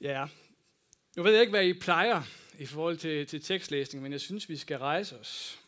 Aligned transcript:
Ja, 0.00 0.26
nu 1.16 1.22
ved 1.22 1.32
jeg 1.32 1.40
ikke, 1.40 1.50
hvad 1.50 1.66
I 1.66 1.72
plejer 1.72 2.22
i 2.58 2.66
forhold 2.66 2.96
til, 2.96 3.26
til 3.26 3.42
tekstlæsning, 3.42 4.02
men 4.02 4.12
jeg 4.12 4.20
synes, 4.20 4.48
vi 4.48 4.56
skal 4.56 4.78
rejse 4.78 5.18
os 5.18 5.60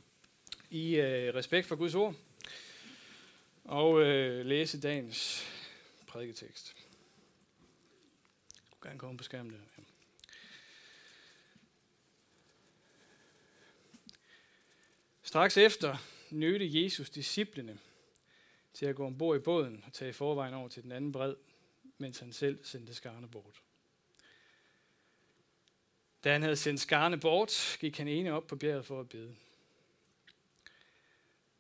i 0.71 0.97
øh, 0.97 1.35
respekt 1.35 1.67
for 1.67 1.77
Guds 1.77 1.95
ord 1.95 2.15
og 3.65 4.03
øh, 4.03 4.47
læse 4.47 4.81
dagens 4.81 5.47
prædiketekst. 6.07 6.77
Du 8.71 8.77
kan 8.83 8.91
gerne 8.91 8.99
komme 8.99 9.17
på 9.17 9.25
skærmen 9.25 9.53
der. 9.53 9.59
Ja. 9.79 9.83
Straks 15.23 15.57
efter 15.57 15.97
nødte 16.31 16.83
Jesus 16.83 17.11
disciplene 17.11 17.79
til 18.75 18.87
at 18.87 18.97
gå 18.97 19.07
ombord 19.07 19.37
i 19.37 19.41
båden 19.41 19.85
og 19.87 19.93
tage 19.93 20.13
forvejen 20.13 20.55
over 20.55 20.69
til 20.69 20.83
den 20.83 20.93
anden 20.93 21.13
bred, 21.13 21.35
mens 21.99 22.19
han 22.19 22.33
selv 22.33 22.65
sendte 22.65 22.95
skarne 22.95 23.29
bort. 23.29 23.63
Da 26.25 26.33
han 26.33 26.43
havde 26.43 26.57
sendt 26.57 26.81
skarne 26.81 27.21
bort, 27.21 27.77
gik 27.81 27.99
han 27.99 28.09
ene 28.09 28.33
op 28.33 28.47
på 28.47 28.57
bjerget 28.57 28.87
for 28.87 29.01
at 29.01 29.09
bede. 29.09 29.37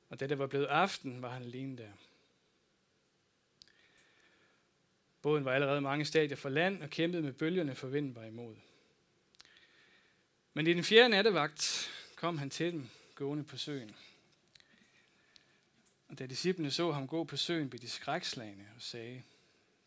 Og 0.08 0.20
da 0.20 0.26
det 0.26 0.38
var 0.38 0.46
blevet 0.46 0.66
aften, 0.66 1.22
var 1.22 1.30
han 1.30 1.42
alene 1.42 1.76
der. 1.76 1.92
Båden 5.22 5.44
var 5.44 5.52
allerede 5.52 5.80
mange 5.80 6.04
stadier 6.04 6.36
fra 6.36 6.48
land 6.48 6.82
og 6.82 6.90
kæmpede 6.90 7.22
med 7.22 7.32
bølgerne, 7.32 7.74
for 7.74 7.88
vinden 7.88 8.14
var 8.14 8.24
imod. 8.24 8.56
Men 10.54 10.66
i 10.66 10.74
den 10.74 10.84
fjerde 10.84 11.08
nattevagt 11.08 11.90
kom 12.16 12.38
han 12.38 12.50
til 12.50 12.72
dem, 12.72 12.90
gående 13.14 13.44
på 13.44 13.56
søen. 13.56 13.96
Og 16.08 16.18
da 16.18 16.26
disciplene 16.26 16.70
så 16.70 16.92
ham 16.92 17.08
gå 17.08 17.24
på 17.24 17.36
søen, 17.36 17.70
blev 17.70 17.80
de 17.80 17.88
skrækslagende 17.88 18.66
og 18.76 18.82
sagde, 18.82 19.22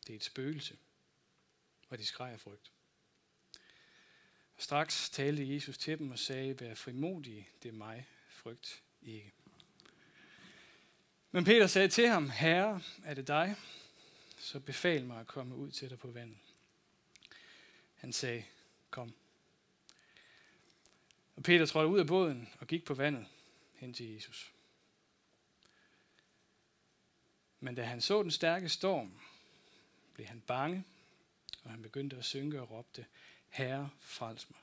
det 0.08 0.14
er 0.14 0.18
et 0.18 0.24
spøgelse. 0.24 0.78
Og 1.90 1.98
de 1.98 2.06
skreg 2.06 2.32
af 2.32 2.40
frygt. 2.40 2.72
Straks 4.58 5.10
talte 5.10 5.54
Jesus 5.54 5.78
til 5.78 6.00
dem 6.00 6.12
og 6.12 6.20
sagde, 6.20 6.60
vær 6.60 6.76
frimodige, 6.76 7.48
det 7.64 7.70
er 7.70 7.74
mig, 7.74 8.08
frygt 8.30 8.84
ikke. 9.02 9.32
Men 11.32 11.44
Peter 11.44 11.68
sagde 11.68 11.88
til 11.88 12.08
ham, 12.08 12.30
Herre, 12.30 12.82
er 13.04 13.14
det 13.14 13.28
dig? 13.28 13.56
Så 14.38 14.60
befal 14.60 15.06
mig 15.06 15.20
at 15.20 15.28
komme 15.28 15.56
ud 15.56 15.72
til 15.72 15.90
dig 15.90 16.00
på 16.00 16.12
vandet. 16.12 16.38
Han 17.96 18.14
sagde, 18.14 18.44
kom. 18.90 19.14
Og 21.36 21.44
Peter 21.44 21.66
trådte 21.66 21.88
ud 21.88 22.00
af 22.00 22.08
båden 22.08 22.50
og 22.60 22.68
gik 22.68 22.86
på 22.86 22.94
vandet 22.94 23.28
hen 23.76 23.94
til 23.94 24.14
Jesus. 24.14 24.54
Men 27.60 27.76
da 27.76 27.84
han 27.84 28.02
så 28.02 28.24
den 28.24 28.32
stærke 28.32 28.70
storm, 28.70 29.20
blev 30.14 30.28
han 30.28 30.42
bange, 30.42 30.84
og 31.64 31.72
han 31.72 31.82
begyndte 31.82 32.18
at 32.18 32.26
synke 32.26 32.62
og 32.62 32.72
råbte, 32.72 33.06
Herre, 33.54 33.90
frels 34.00 34.50
mig. 34.50 34.60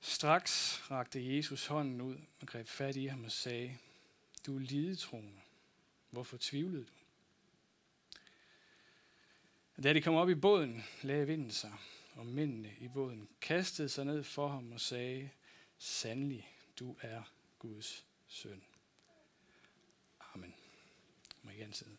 Straks 0.00 0.82
rakte 0.90 1.36
Jesus 1.36 1.66
hånden 1.66 2.00
ud 2.00 2.16
og 2.40 2.46
greb 2.46 2.66
fat 2.66 2.96
i 2.96 3.06
ham 3.06 3.24
og 3.24 3.32
sagde, 3.32 3.78
du 4.46 4.56
er 4.56 4.60
lidetroende. 4.60 5.40
Hvorfor 6.10 6.36
tvivlede 6.40 6.84
du? 6.84 6.92
Da 9.82 9.92
de 9.92 10.02
kom 10.02 10.14
op 10.14 10.28
i 10.28 10.34
båden, 10.34 10.84
lagde 11.02 11.26
vinden 11.26 11.50
sig, 11.50 11.72
og 12.14 12.26
mændene 12.26 12.74
i 12.80 12.88
båden 12.88 13.28
kastede 13.40 13.88
sig 13.88 14.04
ned 14.04 14.24
for 14.24 14.48
ham 14.48 14.72
og 14.72 14.80
sagde, 14.80 15.30
Sandelig, 15.78 16.48
du 16.78 16.96
er 17.00 17.22
Guds 17.58 18.04
søn. 18.28 18.62
Amen. 20.34 20.54
Må 21.42 21.50
igen 21.50 21.72
sidde. 21.72 21.96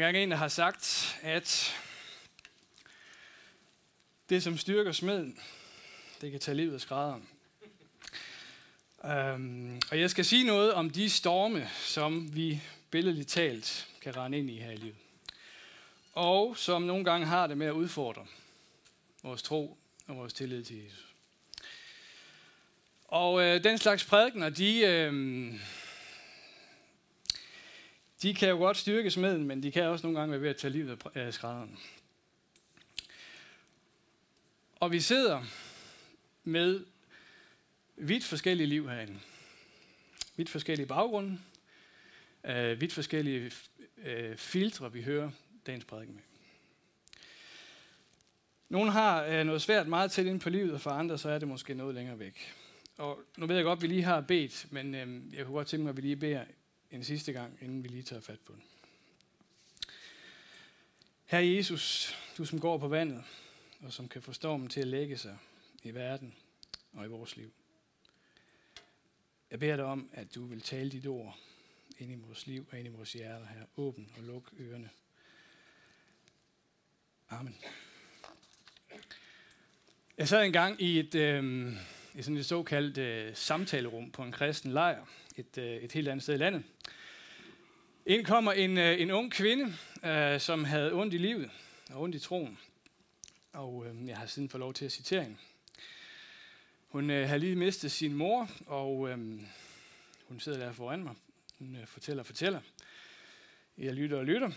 Der 0.00 0.06
er 0.06 0.12
en, 0.12 0.30
der 0.30 0.36
har 0.36 0.48
sagt, 0.48 1.16
at 1.22 1.76
det, 4.28 4.42
som 4.42 4.58
styrker 4.58 4.92
smeden, 4.92 5.38
det 6.20 6.30
kan 6.30 6.40
tage 6.40 6.54
livet 6.56 6.74
af 6.74 6.80
skrædderen. 6.80 7.28
Um, 9.04 9.10
øhm, 9.10 9.80
og 9.90 10.00
jeg 10.00 10.10
skal 10.10 10.24
sige 10.24 10.44
noget 10.44 10.72
om 10.72 10.90
de 10.90 11.10
storme, 11.10 11.68
som 11.80 12.36
vi 12.36 12.60
billedligt 12.90 13.28
talt 13.28 13.88
kan 14.00 14.16
rende 14.16 14.38
ind 14.38 14.50
i 14.50 14.58
her 14.58 14.70
i 14.70 14.76
livet. 14.76 14.96
Og 16.12 16.56
som 16.56 16.82
nogle 16.82 17.04
gange 17.04 17.26
har 17.26 17.46
det 17.46 17.58
med 17.58 17.66
at 17.66 17.72
udfordre 17.72 18.26
vores 19.22 19.42
tro 19.42 19.78
og 20.06 20.16
vores 20.16 20.32
tillid 20.32 20.64
til 20.64 20.84
Jesus. 20.84 21.06
Og 23.04 23.42
øh, 23.42 23.64
den 23.64 23.78
slags 23.78 24.04
prædikner, 24.04 24.48
de, 24.48 24.78
øh, 24.80 25.54
de 28.24 28.34
kan 28.34 28.48
jo 28.48 28.56
godt 28.56 28.76
styrke 28.76 29.10
smeden, 29.10 29.44
men 29.44 29.62
de 29.62 29.72
kan 29.72 29.82
også 29.82 30.06
nogle 30.06 30.18
gange 30.18 30.32
være 30.32 30.40
ved 30.40 30.50
at 30.50 30.56
tage 30.56 30.72
livet 30.72 31.06
af 31.14 31.34
skrædderen. 31.34 31.78
Og 34.76 34.92
vi 34.92 35.00
sidder 35.00 35.42
med 36.44 36.84
vidt 37.96 38.24
forskellige 38.24 38.66
liv 38.66 38.88
herinde. 38.88 39.20
Vidt 40.36 40.50
forskellige 40.50 40.86
baggrunde. 40.86 41.38
Øh, 42.44 42.80
vidt 42.80 42.92
forskellige 42.92 43.52
øh, 44.04 44.36
filtre, 44.36 44.92
vi 44.92 45.02
hører 45.02 45.30
dagens 45.66 45.84
prædiken 45.84 46.14
med. 46.14 46.22
Nogle 48.68 48.92
har 48.92 49.24
øh, 49.24 49.44
noget 49.44 49.62
svært 49.62 49.88
meget 49.88 50.10
tæt 50.10 50.26
ind 50.26 50.40
på 50.40 50.50
livet, 50.50 50.74
og 50.74 50.80
for 50.80 50.90
andre 50.90 51.18
så 51.18 51.28
er 51.28 51.38
det 51.38 51.48
måske 51.48 51.74
noget 51.74 51.94
længere 51.94 52.18
væk. 52.18 52.54
Og 52.98 53.20
nu 53.36 53.46
ved 53.46 53.56
jeg 53.56 53.64
godt, 53.64 53.76
at 53.76 53.82
vi 53.82 53.86
lige 53.86 54.02
har 54.02 54.20
bedt, 54.20 54.66
men 54.70 54.94
øh, 54.94 55.34
jeg 55.34 55.44
kunne 55.44 55.54
godt 55.54 55.68
tænke 55.68 55.82
mig, 55.82 55.90
at 55.90 55.96
vi 55.96 56.02
lige 56.02 56.16
beder 56.16 56.44
en 56.94 57.04
sidste 57.04 57.32
gang, 57.32 57.58
inden 57.60 57.82
vi 57.82 57.88
lige 57.88 58.02
tager 58.02 58.22
fat 58.22 58.40
på 58.40 58.52
den. 58.52 58.62
Herre 61.24 61.46
Jesus, 61.46 62.14
du 62.38 62.44
som 62.44 62.60
går 62.60 62.78
på 62.78 62.88
vandet, 62.88 63.24
og 63.80 63.92
som 63.92 64.08
kan 64.08 64.22
få 64.22 64.32
stormen 64.32 64.68
til 64.68 64.80
at 64.80 64.86
lægge 64.86 65.18
sig 65.18 65.38
i 65.82 65.94
verden 65.94 66.34
og 66.92 67.04
i 67.04 67.08
vores 67.08 67.36
liv. 67.36 67.52
Jeg 69.50 69.58
beder 69.58 69.76
dig 69.76 69.84
om, 69.84 70.10
at 70.12 70.34
du 70.34 70.46
vil 70.46 70.60
tale 70.60 70.90
dit 70.90 71.06
ord 71.06 71.38
ind 71.98 72.12
i 72.12 72.14
vores 72.14 72.46
liv 72.46 72.66
og 72.70 72.78
ind 72.78 72.88
i 72.88 72.90
vores 72.90 73.12
hjerter 73.12 73.46
her. 73.46 73.64
Åbn 73.76 74.12
og 74.16 74.22
luk 74.22 74.52
ørerne. 74.60 74.90
Amen. 77.28 77.56
Jeg 80.18 80.28
sad 80.28 80.44
engang 80.44 80.82
i 80.82 80.98
et, 80.98 81.14
øh, 81.14 81.72
i 82.14 82.22
sådan 82.22 82.36
et 82.36 82.46
såkaldt 82.46 82.98
øh, 82.98 83.36
samtalerum 83.36 84.10
på 84.10 84.22
en 84.22 84.32
kristen 84.32 84.72
lejr, 84.72 85.06
et, 85.36 85.58
øh, 85.58 85.76
et 85.76 85.92
helt 85.92 86.08
andet 86.08 86.22
sted 86.22 86.34
i 86.34 86.38
landet. 86.38 86.62
Ind 88.06 88.24
kommer 88.24 88.52
en, 88.52 88.78
øh, 88.78 89.00
en 89.00 89.10
ung 89.10 89.32
kvinde, 89.32 89.76
øh, 90.04 90.40
som 90.40 90.64
havde 90.64 90.92
ondt 90.92 91.14
i 91.14 91.18
livet 91.18 91.50
og 91.90 92.02
ondt 92.02 92.14
i 92.14 92.18
troen. 92.18 92.58
Og 93.52 93.86
øh, 93.86 94.08
jeg 94.08 94.16
har 94.16 94.26
siden 94.26 94.48
fået 94.48 94.60
lov 94.60 94.74
til 94.74 94.84
at 94.84 94.92
citere 94.92 95.22
hende. 95.22 95.36
Hun 96.88 97.10
øh, 97.10 97.28
har 97.28 97.36
lige 97.36 97.56
mistet 97.56 97.92
sin 97.92 98.14
mor, 98.14 98.50
og 98.66 99.08
øh, 99.08 99.18
hun 100.28 100.40
sidder 100.40 100.58
der 100.58 100.72
foran 100.72 101.02
mig. 101.02 101.14
Hun 101.58 101.76
øh, 101.76 101.86
fortæller 101.86 102.22
og 102.22 102.26
fortæller. 102.26 102.60
Jeg 103.78 103.94
lytter 103.94 104.18
og 104.18 104.24
lytter. 104.24 104.50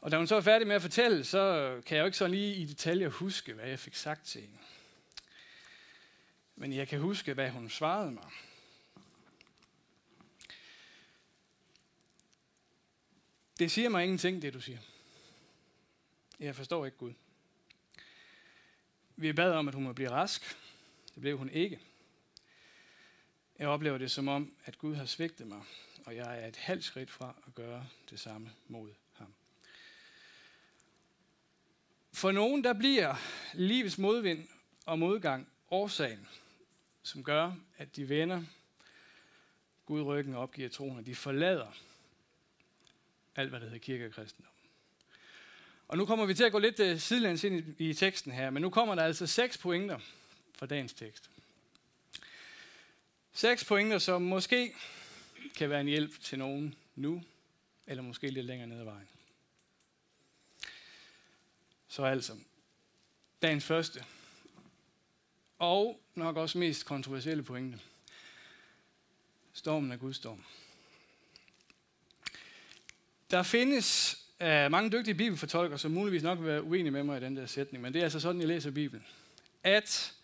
Og 0.00 0.10
da 0.10 0.16
hun 0.16 0.26
så 0.26 0.36
er 0.36 0.40
færdig 0.40 0.66
med 0.66 0.76
at 0.76 0.82
fortælle, 0.82 1.24
så 1.24 1.72
kan 1.86 1.96
jeg 1.96 2.02
jo 2.02 2.06
ikke 2.06 2.18
så 2.18 2.26
lige 2.26 2.54
i 2.54 2.64
detaljer 2.64 3.08
huske, 3.08 3.52
hvad 3.52 3.68
jeg 3.68 3.78
fik 3.78 3.94
sagt 3.94 4.26
til 4.26 4.40
hende. 4.40 4.56
Men 6.56 6.72
jeg 6.72 6.88
kan 6.88 7.00
huske, 7.00 7.34
hvad 7.34 7.50
hun 7.50 7.70
svarede 7.70 8.10
mig. 8.10 8.24
Det 13.58 13.70
siger 13.70 13.88
mig 13.88 14.04
ingenting, 14.04 14.42
det 14.42 14.54
du 14.54 14.60
siger. 14.60 14.78
Jeg 16.40 16.56
forstår 16.56 16.84
ikke 16.84 16.96
Gud. 16.96 17.12
Vi 19.16 19.32
bad 19.32 19.52
om, 19.52 19.68
at 19.68 19.74
hun 19.74 19.84
må 19.84 19.92
blive 19.92 20.10
rask. 20.10 20.56
Det 21.14 21.20
blev 21.20 21.38
hun 21.38 21.50
ikke. 21.50 21.80
Jeg 23.58 23.68
oplever 23.68 23.98
det 23.98 24.10
som 24.10 24.28
om, 24.28 24.54
at 24.64 24.78
Gud 24.78 24.94
har 24.94 25.04
svigtet 25.04 25.46
mig, 25.46 25.62
og 26.04 26.16
jeg 26.16 26.42
er 26.42 26.46
et 26.46 26.56
halvt 26.56 26.84
skridt 26.84 27.10
fra 27.10 27.34
at 27.46 27.54
gøre 27.54 27.86
det 28.10 28.20
samme 28.20 28.52
mod 28.68 28.90
ham. 29.12 29.34
For 32.12 32.32
nogen, 32.32 32.64
der 32.64 32.72
bliver 32.72 33.14
livets 33.54 33.98
modvind 33.98 34.48
og 34.86 34.98
modgang 34.98 35.48
årsagen, 35.70 36.28
som 37.02 37.24
gør, 37.24 37.52
at 37.76 37.96
de 37.96 38.08
vender 38.08 38.44
Gud 39.86 40.02
ryggen 40.02 40.34
og 40.34 40.42
opgiver 40.42 40.68
troen, 40.68 40.98
og 40.98 41.06
de 41.06 41.14
forlader 41.14 41.72
alt, 43.36 43.50
hvad 43.50 43.60
der 43.60 43.66
hedder 43.66 43.78
kirke 43.78 44.06
og 44.06 44.12
kristendom. 44.12 44.52
Og 45.88 45.98
nu 45.98 46.06
kommer 46.06 46.26
vi 46.26 46.34
til 46.34 46.44
at 46.44 46.52
gå 46.52 46.58
lidt 46.58 46.80
uh, 46.80 46.98
sidelæns 46.98 47.44
ind 47.44 47.80
i, 47.80 47.90
i 47.90 47.94
teksten 47.94 48.32
her, 48.32 48.50
men 48.50 48.62
nu 48.62 48.70
kommer 48.70 48.94
der 48.94 49.02
altså 49.02 49.26
seks 49.26 49.58
pointer 49.58 49.98
fra 50.54 50.66
dagens 50.66 50.92
tekst. 50.92 51.30
Seks 53.32 53.64
pointer, 53.64 53.98
som 53.98 54.22
måske 54.22 54.74
kan 55.56 55.70
være 55.70 55.80
en 55.80 55.86
hjælp 55.86 56.20
til 56.20 56.38
nogen 56.38 56.74
nu, 56.96 57.22
eller 57.86 58.02
måske 58.02 58.30
lidt 58.30 58.46
længere 58.46 58.68
ned 58.68 58.78
ad 58.78 58.84
vejen. 58.84 59.08
Så 61.88 62.04
altså, 62.04 62.32
dagens 63.42 63.64
første, 63.64 64.04
og 65.58 66.00
nok 66.14 66.36
også 66.36 66.58
mest 66.58 66.86
kontroversielle 66.86 67.42
pointe. 67.42 67.80
Stormen 69.52 69.92
er 69.92 69.96
Guds 69.96 70.16
storm. 70.16 70.44
Der 73.30 73.42
findes 73.42 74.16
uh, 74.40 74.46
mange 74.46 74.90
dygtige 74.90 75.14
bibelfortolkere, 75.14 75.78
som 75.78 75.90
muligvis 75.90 76.22
nok 76.22 76.38
vil 76.38 76.46
være 76.46 76.62
uenige 76.62 76.90
med 76.90 77.02
mig 77.02 77.20
i 77.20 77.24
den 77.24 77.36
der 77.36 77.46
sætning, 77.46 77.82
men 77.82 77.92
det 77.92 77.98
er 77.98 78.04
altså 78.04 78.20
sådan, 78.20 78.40
jeg 78.40 78.48
læser 78.48 78.70
Bibelen. 78.70 79.04
At 79.62 80.14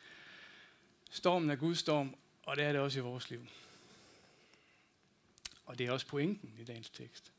stormen 1.11 1.50
er 1.50 1.56
Guds 1.56 1.79
storm, 1.79 2.14
og 2.43 2.56
det 2.56 2.64
er 2.64 2.73
det 2.73 2.81
også 2.81 2.99
i 2.99 3.02
vores 3.02 3.31
liv. 3.31 3.47
Og 5.67 5.79
det 5.79 5.87
er 5.87 5.93
også 5.93 6.06
pointen 6.06 6.55
i 6.61 6.64
dagens 6.64 6.91
tekst. 6.91 7.32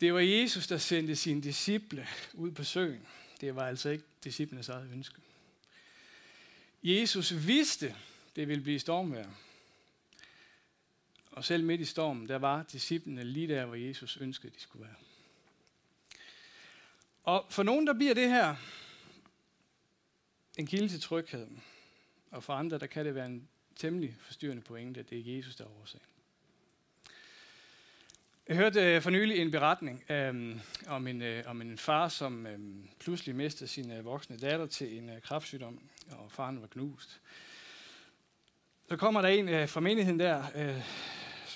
Det 0.00 0.14
var 0.14 0.20
Jesus, 0.20 0.66
der 0.66 0.78
sendte 0.78 1.16
sine 1.16 1.42
disciple 1.42 2.08
ud 2.34 2.50
på 2.50 2.64
søen. 2.64 3.06
Det 3.40 3.56
var 3.56 3.66
altså 3.66 3.88
ikke 3.88 4.04
disciplenes 4.24 4.68
eget 4.68 4.90
ønske. 4.92 5.16
Jesus 6.82 7.46
vidste, 7.46 7.94
det 8.36 8.48
ville 8.48 8.62
blive 8.62 8.78
stormvejr. 8.78 9.30
Og 11.38 11.44
selv 11.44 11.64
midt 11.64 11.80
i 11.80 11.84
stormen, 11.84 12.28
der 12.28 12.38
var 12.38 12.62
disciplene 12.62 13.24
lige 13.24 13.48
der, 13.48 13.66
hvor 13.66 13.74
Jesus 13.74 14.16
ønskede, 14.16 14.52
de 14.54 14.60
skulle 14.60 14.84
være. 14.84 14.94
Og 17.22 17.46
for 17.50 17.62
nogen, 17.62 17.86
der 17.86 17.92
bliver 17.92 18.14
det 18.14 18.28
her 18.28 18.56
en 20.56 20.66
kilde 20.66 20.88
til 20.88 21.00
tryghed. 21.00 21.48
Og 22.30 22.42
for 22.42 22.52
andre, 22.52 22.78
der 22.78 22.86
kan 22.86 23.06
det 23.06 23.14
være 23.14 23.26
en 23.26 23.48
temmelig 23.76 24.16
forstyrrende 24.20 24.62
pointe, 24.62 25.00
at 25.00 25.10
det 25.10 25.18
er 25.18 25.36
Jesus, 25.36 25.56
der 25.56 25.64
er 25.64 25.80
årsagen. 25.80 26.06
Jeg 28.48 28.56
hørte 28.56 28.80
øh, 28.80 29.02
for 29.02 29.10
nylig 29.10 29.38
en 29.38 29.50
beretning 29.50 30.04
øhm, 30.10 30.60
om, 30.86 31.06
en, 31.06 31.22
øh, 31.22 31.44
om 31.46 31.60
en 31.62 31.78
far, 31.78 32.08
som 32.08 32.46
øhm, 32.46 32.88
pludselig 33.00 33.36
mistede 33.36 33.70
sin 33.70 33.92
øh, 33.92 34.04
voksne 34.04 34.36
datter 34.36 34.66
til 34.66 34.98
en 34.98 35.10
øh, 35.10 35.22
kræftsygdom, 35.22 35.80
og 36.10 36.32
faren 36.32 36.60
var 36.60 36.66
knust. 36.66 37.20
Så 38.88 38.96
kommer 38.96 39.22
der 39.22 39.28
en 39.28 39.48
øh, 39.48 39.68
fra 39.68 39.80
menigheden 39.80 40.20
der, 40.20 40.44
øh, 40.54 40.82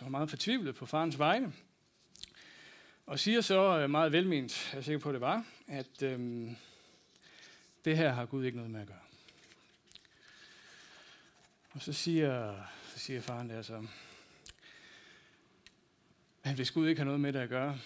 og 0.05 0.11
meget 0.11 0.31
fortvivlet 0.31 0.75
på 0.75 0.87
farens 0.87 1.19
vegne, 1.19 1.53
og 3.07 3.19
siger 3.19 3.41
så 3.41 3.79
øh, 3.79 3.91
meget 3.91 4.13
velment, 4.13 4.71
jeg 4.73 4.79
er 4.79 4.83
sikker 4.83 4.99
på, 4.99 5.09
at 5.09 5.13
det 5.13 5.21
var, 5.21 5.45
at 5.67 6.03
øhm, 6.03 6.57
det 7.85 7.97
her 7.97 8.13
har 8.13 8.27
Gud 8.27 8.45
ikke 8.45 8.57
noget 8.57 8.71
med 8.71 8.81
at 8.81 8.87
gøre. 8.87 8.99
Og 11.71 11.83
så 11.83 11.93
siger, 11.93 12.65
så 12.93 12.99
siger 12.99 13.21
faren 13.21 13.51
der 13.51 13.63
så, 13.63 13.87
at 16.43 16.55
hvis 16.55 16.71
Gud 16.71 16.89
ikke 16.89 16.99
har 16.99 17.05
noget 17.05 17.21
med 17.21 17.33
det 17.33 17.39
at 17.39 17.49
gøre, 17.49 17.79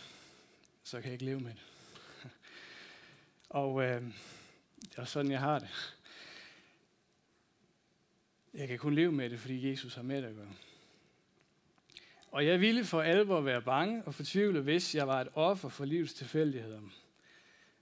så 0.85 0.97
kan 0.97 1.05
jeg 1.05 1.13
ikke 1.13 1.25
leve 1.25 1.41
med 1.41 1.51
det. 1.51 1.63
Og 3.49 3.83
øh, 3.83 4.03
det 4.81 4.99
er 4.99 5.05
sådan, 5.05 5.31
jeg 5.31 5.41
har 5.41 5.59
det. 5.59 5.97
Jeg 8.55 8.69
kan 8.69 8.79
kun 8.79 8.95
leve 8.95 9.13
med 9.13 9.31
det, 9.31 9.41
fordi 9.41 9.71
Jesus 9.71 9.95
har 9.95 10.03
med 10.03 10.23
det 10.23 10.29
at 10.29 10.35
gøre. 10.35 10.55
Og 12.37 12.47
jeg 12.47 12.61
ville 12.61 12.85
for 12.85 13.03
alvor 13.03 13.41
være 13.41 13.62
bange 13.62 14.05
og 14.05 14.15
fortvivle, 14.15 14.61
hvis 14.61 14.94
jeg 14.94 15.09
var 15.09 15.21
et 15.21 15.29
offer 15.35 15.69
for 15.69 15.85
livets 15.85 16.15
tilfældigheder, 16.15 16.81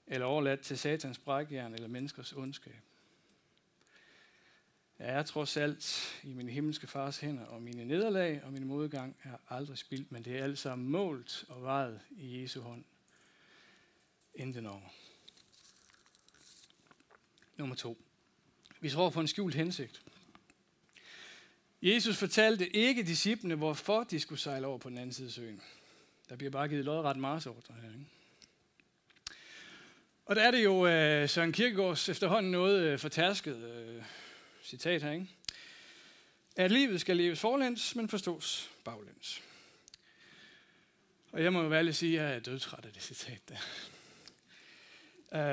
eller 0.06 0.26
overladt 0.26 0.60
til 0.60 0.78
satans 0.78 1.18
brækjern 1.18 1.74
eller 1.74 1.88
menneskers 1.88 2.32
ondskab. 2.32 2.80
Jeg 4.98 5.08
er 5.08 5.22
trods 5.22 5.56
alt 5.56 6.14
i 6.24 6.32
min 6.32 6.48
himmelske 6.48 6.86
fars 6.86 7.18
hænder, 7.18 7.44
og 7.44 7.62
mine 7.62 7.84
nederlag 7.84 8.44
og 8.44 8.52
min 8.52 8.66
modgang 8.66 9.16
er 9.22 9.36
aldrig 9.48 9.78
spildt, 9.78 10.12
men 10.12 10.24
det 10.24 10.38
er 10.38 10.44
alt 10.44 10.58
sammen 10.58 10.88
målt 10.88 11.44
og 11.48 11.62
vejet 11.62 12.00
i 12.10 12.42
Jesu 12.42 12.60
hånd. 12.60 12.84
Inden 14.34 14.66
over. 14.66 14.88
Nummer 17.56 17.74
to. 17.74 17.98
Vi 18.80 18.90
tror 18.90 19.10
på 19.10 19.20
en 19.20 19.28
skjult 19.28 19.54
hensigt. 19.54 20.02
Jesus 21.84 22.16
fortalte 22.16 22.76
ikke 22.76 23.02
disciplene, 23.02 23.54
hvorfor 23.54 24.04
de 24.04 24.20
skulle 24.20 24.40
sejle 24.40 24.66
over 24.66 24.78
på 24.78 24.88
den 24.88 24.98
anden 24.98 25.12
side 25.12 25.26
af 25.26 25.32
søen. 25.32 25.62
Der 26.28 26.36
bliver 26.36 26.50
bare 26.50 26.68
givet 26.68 26.84
lodret 26.84 27.16
marsordre 27.16 27.74
her. 27.82 27.88
Ikke? 27.88 28.04
Og 30.26 30.36
der 30.36 30.42
er 30.42 30.50
det 30.50 30.64
jo 30.64 30.78
uh, 30.78 31.28
Søren 31.28 31.52
Kierkegaards 31.52 32.08
efterhånden 32.08 32.52
noget 32.52 32.92
uh, 32.92 33.00
fortærsket 33.00 33.56
uh, 33.56 34.04
citat 34.62 35.02
her, 35.02 35.12
ikke? 35.12 35.28
At 36.56 36.70
livet 36.70 37.00
skal 37.00 37.16
leves 37.16 37.40
forlæns, 37.40 37.96
men 37.96 38.08
forstås 38.08 38.70
baglæns. 38.84 39.42
Og 41.32 41.42
jeg 41.42 41.52
må 41.52 41.62
jo 41.62 41.68
være 41.68 41.92
sige, 41.92 42.20
at 42.20 42.26
jeg 42.26 42.36
er 42.36 42.40
dødtræt 42.40 42.84
af 42.84 42.92
det 42.92 43.02
citat 43.02 43.40
der. 43.48 43.56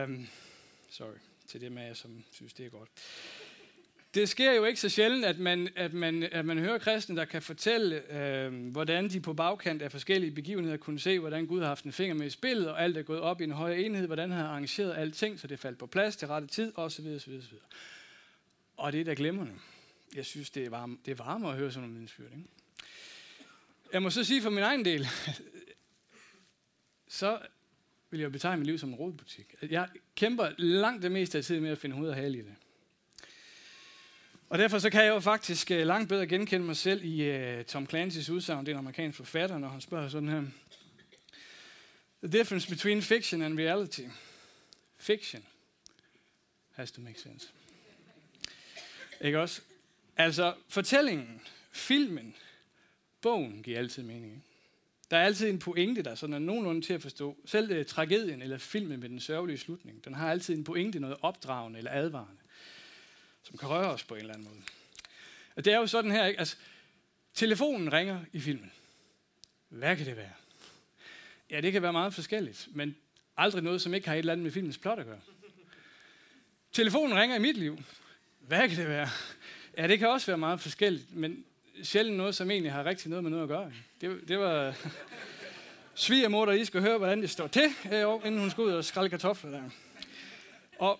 Um, 0.03 0.27
sorry 0.89 1.17
til 1.47 1.61
det 1.61 1.71
med 1.71 1.83
jer, 1.83 1.93
som 1.93 2.23
synes, 2.31 2.53
det 2.53 2.65
er 2.65 2.69
godt. 2.69 2.89
Det 4.13 4.29
sker 4.29 4.53
jo 4.53 4.65
ikke 4.65 4.79
så 4.79 4.89
sjældent, 4.89 5.25
at 5.25 5.39
man, 5.39 5.69
at 5.75 5.93
man, 5.93 6.23
at 6.23 6.45
man 6.45 6.59
hører 6.59 6.77
kristne, 6.77 7.15
der 7.15 7.25
kan 7.25 7.41
fortælle, 7.41 8.13
øh, 8.17 8.71
hvordan 8.71 9.09
de 9.09 9.19
på 9.19 9.33
bagkant 9.33 9.81
af 9.81 9.91
forskellige 9.91 10.31
begivenheder 10.31 10.77
kunne 10.77 10.99
se, 10.99 11.19
hvordan 11.19 11.45
Gud 11.45 11.59
har 11.59 11.67
haft 11.67 11.85
en 11.85 11.91
finger 11.91 12.15
med 12.15 12.27
i 12.27 12.29
spillet, 12.29 12.69
og 12.69 12.83
alt 12.83 12.97
er 12.97 13.01
gået 13.01 13.19
op 13.19 13.41
i 13.41 13.43
en 13.43 13.51
højere 13.51 13.79
enhed, 13.79 14.05
hvordan 14.05 14.31
han 14.31 14.39
har 14.39 14.47
arrangeret 14.47 14.97
alting, 14.97 15.39
så 15.39 15.47
det 15.47 15.59
faldt 15.59 15.77
på 15.77 15.85
plads 15.85 16.15
til 16.15 16.27
rette 16.27 16.47
tid, 16.47 16.73
osv. 16.75 17.05
osv., 17.15 17.33
osv. 17.37 17.53
Og 18.77 18.93
det 18.93 19.01
er 19.01 19.05
da 19.05 19.13
glemrende. 19.17 19.53
Jeg 20.15 20.25
synes, 20.25 20.49
det 20.49 20.65
er, 20.65 20.69
varme, 20.69 20.97
det 21.05 21.11
er 21.11 21.23
varme 21.23 21.49
at 21.49 21.55
høre 21.55 21.71
sådan 21.71 21.81
nogle 21.81 21.93
vidensbyrd. 21.93 22.31
Ikke? 22.31 22.49
Jeg 23.93 24.01
må 24.01 24.09
så 24.09 24.23
sige 24.23 24.41
for 24.41 24.49
min 24.49 24.63
egen 24.63 24.85
del, 24.85 25.07
så 27.07 27.39
vil 28.09 28.19
jeg 28.19 28.31
betegne 28.31 28.57
mit 28.57 28.67
liv 28.67 28.77
som 28.77 28.89
en 28.89 28.95
rådbutik. 28.95 29.55
Jeg 29.61 29.89
kæmper 30.15 30.49
langt 30.57 31.03
det 31.03 31.11
meste 31.11 31.37
af 31.37 31.43
tiden 31.43 31.63
med 31.63 31.71
at 31.71 31.77
finde 31.77 31.95
hoved 31.95 32.09
og 32.09 32.15
hale 32.15 32.37
i 32.37 32.41
det. 32.41 32.55
Og 34.51 34.57
derfor 34.57 34.79
så 34.79 34.89
kan 34.89 35.03
jeg 35.03 35.09
jo 35.09 35.19
faktisk 35.19 35.71
øh, 35.71 35.87
langt 35.87 36.09
bedre 36.09 36.27
genkende 36.27 36.65
mig 36.65 36.77
selv 36.77 37.03
i 37.03 37.29
uh, 37.59 37.65
Tom 37.65 37.87
Clancy's 37.93 38.31
udsagn, 38.31 38.65
det 38.65 38.71
er 38.71 38.75
en 38.75 38.79
amerikansk 38.79 39.17
forfatter, 39.17 39.57
når 39.57 39.67
han 39.67 39.81
spørger 39.81 40.09
sådan 40.09 40.29
her. 40.29 40.43
The 42.23 42.39
difference 42.39 42.69
between 42.69 43.01
fiction 43.01 43.41
and 43.41 43.59
reality. 43.59 44.01
Fiction 44.97 45.43
has 46.71 46.91
to 46.91 47.01
make 47.01 47.19
sense. 47.19 47.49
Ikke 49.21 49.39
også? 49.39 49.61
Altså, 50.17 50.53
fortællingen, 50.69 51.41
filmen, 51.71 52.35
bogen 53.21 53.63
giver 53.63 53.77
altid 53.77 54.03
mening. 54.03 54.45
Der 55.11 55.17
er 55.17 55.25
altid 55.25 55.49
en 55.49 55.59
pointe, 55.59 56.01
der 56.01 56.15
sådan 56.15 56.33
er 56.33 56.39
nogenlunde 56.39 56.81
til 56.81 56.93
at 56.93 57.01
forstå. 57.01 57.37
Selv 57.45 57.79
uh, 57.79 57.85
tragedien 57.85 58.41
eller 58.41 58.57
filmen 58.57 58.99
med 58.99 59.09
den 59.09 59.19
sørgelige 59.19 59.57
slutning, 59.57 60.05
den 60.05 60.13
har 60.13 60.31
altid 60.31 60.57
en 60.57 60.63
pointe, 60.63 60.99
noget 60.99 61.17
opdragende 61.21 61.77
eller 61.77 61.91
advarende, 61.91 62.40
som 63.43 63.57
kan 63.57 63.69
røre 63.69 63.91
os 63.91 64.03
på 64.03 64.13
en 64.13 64.19
eller 64.19 64.33
anden 64.33 64.47
måde. 64.47 64.61
Og 65.55 65.65
det 65.65 65.73
er 65.73 65.77
jo 65.77 65.87
sådan 65.87 66.11
her, 66.11 66.25
ikke? 66.25 66.39
Altså, 66.39 66.55
telefonen 67.33 67.93
ringer 67.93 68.19
i 68.33 68.39
filmen. 68.39 68.71
Hvad 69.69 69.97
kan 69.97 70.05
det 70.05 70.17
være? 70.17 70.33
Ja, 71.49 71.61
det 71.61 71.71
kan 71.71 71.81
være 71.81 71.93
meget 71.93 72.13
forskelligt, 72.13 72.67
men 72.71 72.95
aldrig 73.37 73.63
noget, 73.63 73.81
som 73.81 73.93
ikke 73.93 74.07
har 74.07 74.15
et 74.15 74.19
eller 74.19 74.33
andet 74.33 74.43
med 74.43 74.51
filmens 74.51 74.77
plot 74.77 74.99
at 74.99 75.05
gøre. 75.05 75.19
Telefonen 76.71 77.17
ringer 77.17 77.35
i 77.35 77.39
mit 77.39 77.57
liv. 77.57 77.79
Hvad 78.39 78.69
kan 78.69 78.77
det 78.77 78.87
være? 78.87 79.09
Ja, 79.77 79.87
det 79.87 79.99
kan 79.99 80.07
også 80.07 80.27
være 80.27 80.37
meget 80.37 80.61
forskelligt, 80.61 81.15
men 81.15 81.45
sjældent 81.83 82.17
noget, 82.17 82.35
som 82.35 82.51
egentlig 82.51 82.71
har 82.71 82.83
rigtig 82.83 83.09
noget 83.09 83.23
med 83.23 83.31
noget 83.31 83.43
at 83.43 83.49
gøre. 83.49 83.71
Det, 84.01 84.27
det 84.27 84.39
var 84.39 84.75
svigermor, 85.95 86.45
der 86.45 86.53
lige 86.53 86.65
skal 86.65 86.81
høre, 86.81 86.97
hvordan 86.97 87.21
det 87.21 87.29
står 87.29 87.47
til, 87.47 87.69
øh, 87.93 88.25
inden 88.25 88.39
hun 88.39 88.49
skal 88.49 88.63
ud 88.63 88.71
og 88.71 88.85
skrælle 88.85 89.09
kartofler 89.09 89.51
der. 89.51 89.69
Og, 90.79 90.99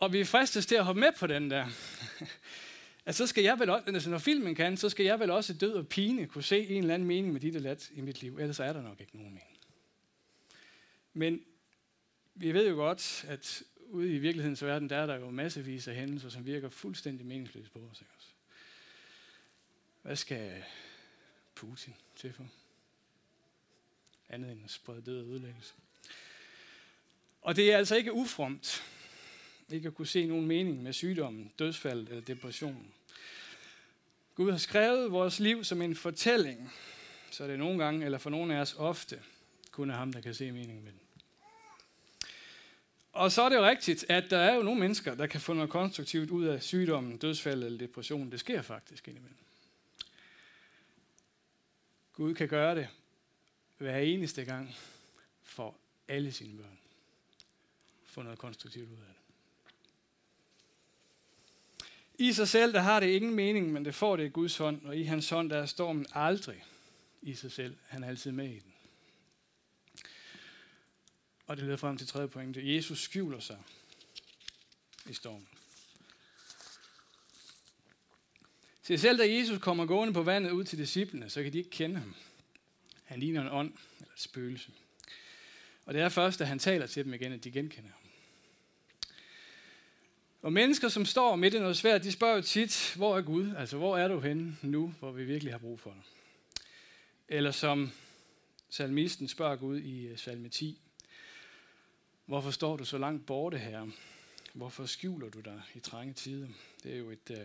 og 0.00 0.12
vi 0.12 0.24
fristes 0.24 0.66
til 0.66 0.74
at 0.74 0.84
hoppe 0.84 1.00
med 1.00 1.12
på 1.18 1.26
den 1.26 1.50
der. 1.50 1.66
at 3.06 3.14
så 3.14 3.26
skal 3.26 3.44
jeg 3.44 3.58
vel 3.58 3.70
også, 3.70 3.84
altså 3.86 4.10
når 4.10 4.18
filmen 4.18 4.54
kan, 4.54 4.76
så 4.76 4.88
skal 4.88 5.06
jeg 5.06 5.20
vel 5.20 5.30
også 5.30 5.54
død 5.54 5.72
og 5.72 5.88
pine 5.88 6.26
kunne 6.26 6.44
se 6.44 6.68
en 6.68 6.82
eller 6.82 6.94
anden 6.94 7.08
mening 7.08 7.32
med 7.32 7.40
dit 7.40 7.56
og 7.56 7.62
lat 7.62 7.90
i 7.94 8.00
mit 8.00 8.22
liv. 8.22 8.38
Ellers 8.38 8.60
er 8.60 8.72
der 8.72 8.82
nok 8.82 9.00
ikke 9.00 9.16
nogen 9.16 9.34
mening. 9.34 9.58
Men 11.12 11.44
vi 12.34 12.54
ved 12.54 12.68
jo 12.68 12.74
godt, 12.74 13.24
at 13.28 13.62
ude 13.78 14.14
i 14.14 14.18
virkelighedens 14.18 14.64
verden, 14.64 14.90
der 14.90 14.96
er 14.96 15.06
der 15.06 15.14
jo 15.14 15.30
massevis 15.30 15.88
af 15.88 15.94
hændelser, 15.94 16.28
som 16.28 16.46
virker 16.46 16.68
fuldstændig 16.68 17.26
meningsløse 17.26 17.70
på 17.70 17.78
os. 17.90 18.00
Ikke? 18.00 18.12
Hvad 20.02 20.16
skal 20.16 20.64
Putin 21.54 21.94
til 22.16 22.32
for? 22.32 22.46
Andet 24.28 24.52
end 24.52 24.64
at 24.64 24.70
sprede 24.70 25.02
død 25.02 25.20
og 25.20 25.26
ødelæggelse. 25.26 25.74
Og 27.42 27.56
det 27.56 27.72
er 27.72 27.78
altså 27.78 27.96
ikke 27.96 28.12
ufromt, 28.12 28.82
ikke 29.72 29.88
at 29.88 29.94
kunne 29.94 30.06
se 30.06 30.26
nogen 30.26 30.46
mening 30.46 30.82
med 30.82 30.92
sygdommen, 30.92 31.52
dødsfald 31.58 32.08
eller 32.08 32.20
depression. 32.20 32.92
Gud 34.34 34.50
har 34.50 34.58
skrevet 34.58 35.12
vores 35.12 35.40
liv 35.40 35.64
som 35.64 35.82
en 35.82 35.96
fortælling, 35.96 36.72
så 37.30 37.46
det 37.46 37.58
nogle 37.58 37.84
gange, 37.84 38.04
eller 38.04 38.18
for 38.18 38.30
nogle 38.30 38.56
af 38.56 38.60
os 38.60 38.74
ofte, 38.78 39.22
kun 39.70 39.90
er 39.90 39.94
ham, 39.94 40.12
der 40.12 40.20
kan 40.20 40.34
se 40.34 40.52
meningen 40.52 40.84
med 40.84 40.92
den. 40.92 41.00
Og 43.12 43.32
så 43.32 43.42
er 43.42 43.48
det 43.48 43.56
jo 43.56 43.66
rigtigt, 43.66 44.04
at 44.08 44.30
der 44.30 44.38
er 44.38 44.54
jo 44.54 44.62
nogle 44.62 44.80
mennesker, 44.80 45.14
der 45.14 45.26
kan 45.26 45.40
få 45.40 45.52
noget 45.52 45.70
konstruktivt 45.70 46.30
ud 46.30 46.44
af 46.44 46.62
sygdommen, 46.62 47.16
dødsfald 47.16 47.64
eller 47.64 47.78
depression. 47.78 48.30
Det 48.30 48.40
sker 48.40 48.62
faktisk 48.62 49.08
indimellem. 49.08 49.38
Gud 52.12 52.34
kan 52.34 52.48
gøre 52.48 52.74
det 52.74 52.88
hver 53.78 53.98
eneste 53.98 54.44
gang 54.44 54.76
for 55.42 55.76
alle 56.08 56.32
sine 56.32 56.58
børn. 56.58 56.78
Få 58.04 58.22
noget 58.22 58.38
konstruktivt 58.38 58.90
ud 58.90 58.96
af 58.96 59.14
det. 59.14 59.19
I 62.20 62.32
sig 62.32 62.48
selv, 62.48 62.72
der 62.72 62.80
har 62.80 63.00
det 63.00 63.06
ingen 63.06 63.34
mening, 63.34 63.72
men 63.72 63.84
det 63.84 63.94
får 63.94 64.16
det 64.16 64.24
i 64.24 64.28
Guds 64.28 64.56
hånd, 64.56 64.86
og 64.86 64.96
i 64.96 65.02
hans 65.02 65.30
hånd, 65.30 65.50
der 65.50 65.58
er 65.58 65.66
stormen 65.66 66.06
aldrig 66.12 66.64
i 67.22 67.34
sig 67.34 67.52
selv. 67.52 67.76
Han 67.88 68.04
er 68.04 68.08
altid 68.08 68.32
med 68.32 68.48
i 68.48 68.58
den. 68.58 68.72
Og 71.46 71.56
det 71.56 71.64
leder 71.64 71.76
frem 71.76 71.96
til 71.96 72.06
tredje 72.06 72.28
pointe. 72.28 72.74
Jesus 72.74 72.98
skjuler 72.98 73.40
sig 73.40 73.58
i 75.06 75.14
stormen. 75.14 75.48
Se, 78.82 78.98
selv 78.98 79.18
da 79.18 79.34
Jesus 79.34 79.58
kommer 79.58 79.86
gående 79.86 80.14
på 80.14 80.22
vandet 80.22 80.50
ud 80.50 80.64
til 80.64 80.78
disciplene, 80.78 81.30
så 81.30 81.42
kan 81.42 81.52
de 81.52 81.58
ikke 81.58 81.70
kende 81.70 81.98
ham. 82.00 82.14
Han 83.04 83.20
ligner 83.20 83.42
en 83.42 83.48
ånd 83.48 83.72
eller 83.98 84.12
et 84.12 84.20
spøgelse. 84.20 84.70
Og 85.84 85.94
det 85.94 86.02
er 86.02 86.08
først, 86.08 86.38
da 86.38 86.44
han 86.44 86.58
taler 86.58 86.86
til 86.86 87.04
dem 87.04 87.14
igen, 87.14 87.32
at 87.32 87.44
de 87.44 87.50
genkender 87.50 87.90
ham. 87.90 88.09
Og 90.42 90.52
mennesker, 90.52 90.88
som 90.88 91.04
står 91.04 91.36
midt 91.36 91.54
i 91.54 91.58
noget 91.58 91.76
svært, 91.76 92.02
de 92.02 92.12
spørger 92.12 92.36
jo 92.36 92.42
tit, 92.42 92.94
hvor 92.96 93.16
er 93.16 93.22
Gud? 93.22 93.54
Altså, 93.58 93.76
hvor 93.76 93.98
er 93.98 94.08
du 94.08 94.20
henne 94.20 94.56
nu, 94.62 94.94
hvor 94.98 95.12
vi 95.12 95.24
virkelig 95.24 95.52
har 95.52 95.58
brug 95.58 95.80
for 95.80 95.90
dig? 95.90 96.02
Eller 97.28 97.50
som 97.50 97.90
salmisten 98.70 99.28
spørger 99.28 99.56
Gud 99.56 99.78
i 99.78 100.06
øh, 100.06 100.18
salme 100.18 100.48
10. 100.48 100.80
Hvorfor 102.26 102.50
står 102.50 102.76
du 102.76 102.84
så 102.84 102.98
langt 102.98 103.26
borte 103.26 103.58
her? 103.58 103.86
Hvorfor 104.52 104.86
skjuler 104.86 105.28
du 105.28 105.40
dig 105.40 105.62
i 105.74 105.80
trange 105.80 106.12
tider? 106.12 106.48
Det 106.82 106.94
er 106.94 106.98
jo 106.98 107.10
et 107.10 107.30
uh, 107.30 107.36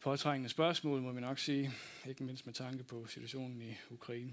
påtrængende 0.00 0.48
spørgsmål, 0.48 1.00
må 1.00 1.12
vi 1.12 1.20
nok 1.20 1.38
sige. 1.38 1.72
Ikke 2.08 2.24
mindst 2.24 2.46
med 2.46 2.54
tanke 2.54 2.84
på 2.84 3.06
situationen 3.06 3.62
i 3.62 3.74
Ukraine. 3.90 4.32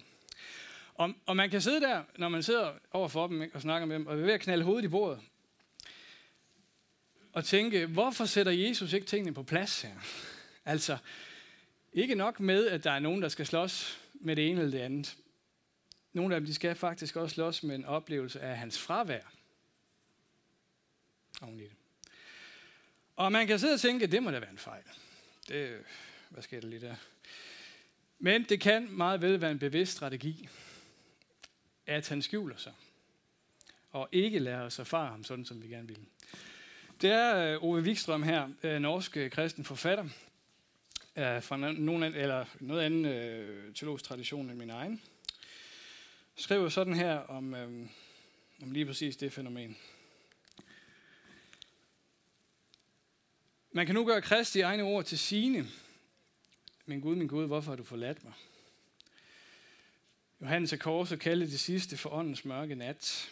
Og, 0.94 1.14
og 1.26 1.36
man 1.36 1.50
kan 1.50 1.62
sidde 1.62 1.82
der, 1.82 2.04
når 2.18 2.30
man 2.30 2.44
sidder 2.44 2.74
over 2.92 3.08
for 3.08 3.28
dem 3.28 3.52
og 3.54 3.62
snakker 3.62 3.86
med 3.86 3.96
dem, 3.96 4.08
og 4.08 4.14
er 4.14 4.22
ved 4.22 4.34
at 4.34 4.42
knalde 4.42 4.64
hovedet 4.64 4.86
i 4.86 4.88
bordet, 4.88 5.20
og 7.34 7.46
tænke, 7.46 7.86
hvorfor 7.86 8.26
sætter 8.26 8.52
Jesus 8.52 8.94
ikke 8.94 9.08
tingene 9.08 9.34
på 9.34 9.44
plads 9.44 9.82
her? 9.82 9.96
Altså, 10.66 10.98
ikke 11.94 12.16
nok 12.16 12.40
med, 12.40 12.68
at 12.68 12.84
der 12.84 12.92
er 12.92 13.00
nogen, 13.00 13.22
der 13.22 13.30
skal 13.30 13.46
slås 13.46 14.02
med 14.14 14.36
det 14.36 14.50
ene 14.50 14.62
eller 14.62 14.72
det 14.72 14.86
andet. 14.86 15.18
Nogle 16.14 16.36
af 16.36 16.42
dem, 16.42 16.48
de 16.48 16.54
skal 16.54 16.76
faktisk 16.76 17.16
også 17.16 17.34
slås 17.34 17.64
med 17.64 17.76
en 17.76 17.86
oplevelse 17.86 18.40
af 18.40 18.58
hans 18.58 18.80
fravær. 18.80 19.34
Og 23.16 23.32
man 23.32 23.48
kan 23.48 23.60
sidde 23.60 23.74
og 23.74 23.80
tænke, 23.80 24.06
at 24.06 24.12
det 24.12 24.24
må 24.24 24.32
da 24.32 24.40
være 24.40 24.52
en 24.52 24.58
fejl. 24.58 24.84
Det, 25.48 25.86
hvad 26.30 26.44
sker 26.44 26.62
der 26.62 26.68
lige 26.68 26.82
der? 26.82 26.96
Men 28.20 28.44
det 28.44 28.62
kan 28.62 28.92
meget 28.92 29.22
vel 29.22 29.42
være 29.42 29.52
en 29.52 29.60
bevidst 29.60 29.92
strategi, 29.92 30.50
at 31.86 32.10
han 32.10 32.22
skjuler 32.22 32.58
sig, 32.58 32.74
og 33.92 34.10
ikke 34.12 34.40
lader 34.40 34.62
os 34.62 34.80
erfare 34.80 35.08
ham 35.08 35.24
sådan, 35.24 35.46
som 35.46 35.64
vi 35.64 35.68
gerne 35.68 35.88
vil. 35.88 36.06
Det 37.02 37.12
er 37.12 37.36
øh, 37.36 37.64
Ove 37.64 37.82
Wikstrøm 37.82 38.24
her, 38.24 38.50
øh, 38.64 38.80
norsk 38.80 39.18
øh, 39.18 39.32
kristen 39.32 39.66
forfatter, 39.66 40.06
fra 41.16 41.58
nogen 41.58 42.04
anden, 42.04 42.22
eller 42.22 42.46
noget 42.60 42.82
anden 42.82 43.06
øh, 43.06 43.74
teologisk 43.76 44.06
tradition 44.06 44.50
end 44.50 44.58
min 44.58 44.70
egen. 44.70 45.02
Skriver 46.36 46.70
sådan 46.70 46.94
her 46.94 47.18
om, 47.18 47.56
øh, 47.56 47.88
om 48.62 48.72
lige 48.72 48.86
præcis 48.86 49.18
det 49.18 49.34
fænomen. 49.34 49.78
Man 53.72 53.86
kan 53.86 53.96
nu 53.96 54.06
gøre 54.06 54.22
Kristi 54.22 54.62
egne 54.62 54.84
ord 54.84 55.06
til 55.06 55.20
sine. 55.20 55.68
Min 56.86 57.02
Gud, 57.02 57.16
min 57.16 57.28
Gud, 57.28 57.48
hvorfor 57.48 57.72
har 57.72 57.76
du 57.76 57.84
forladt 57.84 58.24
mig? 58.24 58.34
Johannes 60.42 60.74
af 60.74 60.80
Korset 60.80 61.20
kaldte 61.20 61.52
det 61.52 61.60
sidste 61.60 61.98
for 61.98 62.10
åndens 62.10 62.46
mørke 62.46 62.76
nat. 62.76 63.32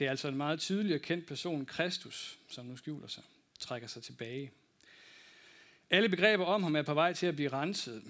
Det 0.00 0.06
er 0.06 0.10
altså 0.10 0.28
en 0.28 0.36
meget 0.36 0.60
tydelig 0.60 0.94
og 0.94 1.00
kendt 1.00 1.26
person, 1.26 1.66
Kristus, 1.66 2.38
som 2.48 2.66
nu 2.66 2.76
skjuler 2.76 3.08
sig, 3.08 3.22
trækker 3.58 3.88
sig 3.88 4.02
tilbage. 4.02 4.52
Alle 5.90 6.08
begreber 6.08 6.44
om 6.44 6.62
ham 6.62 6.76
er 6.76 6.82
på 6.82 6.94
vej 6.94 7.12
til 7.12 7.26
at 7.26 7.34
blive 7.34 7.48
renset. 7.48 8.02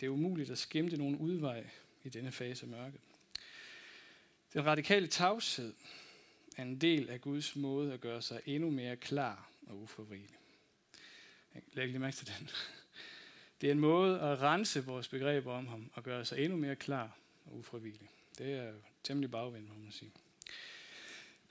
Det 0.00 0.06
er 0.06 0.10
umuligt 0.10 0.50
at 0.50 0.58
skimte 0.58 0.96
nogen 0.96 1.16
udvej 1.16 1.66
i 2.04 2.08
denne 2.08 2.32
fase 2.32 2.62
af 2.62 2.68
mørket. 2.68 3.00
Den 4.52 4.66
radikale 4.66 5.06
tavshed 5.06 5.74
er 6.56 6.62
en 6.62 6.80
del 6.80 7.10
af 7.10 7.20
Guds 7.20 7.56
måde 7.56 7.92
at 7.92 8.00
gøre 8.00 8.22
sig 8.22 8.40
endnu 8.46 8.70
mere 8.70 8.96
klar 8.96 9.50
og 9.66 9.78
uforvrigelig. 9.78 10.36
Læg 11.72 11.86
lige 11.86 11.98
mærke 11.98 12.16
til 12.16 12.26
den. 12.26 12.50
Det 13.60 13.66
er 13.66 13.72
en 13.72 13.80
måde 13.80 14.20
at 14.20 14.40
rense 14.40 14.84
vores 14.84 15.08
begreber 15.08 15.52
om 15.52 15.66
ham 15.66 15.90
og 15.94 16.02
gøre 16.02 16.24
sig 16.24 16.38
endnu 16.38 16.58
mere 16.58 16.76
klar 16.76 17.18
og 17.44 17.56
ufrivillig. 17.56 18.10
Det 18.38 18.52
er 18.52 18.72
temmelig 19.02 19.30
bagvendt, 19.30 19.68
må 19.68 19.74
man 19.74 19.92
sige. 19.92 20.12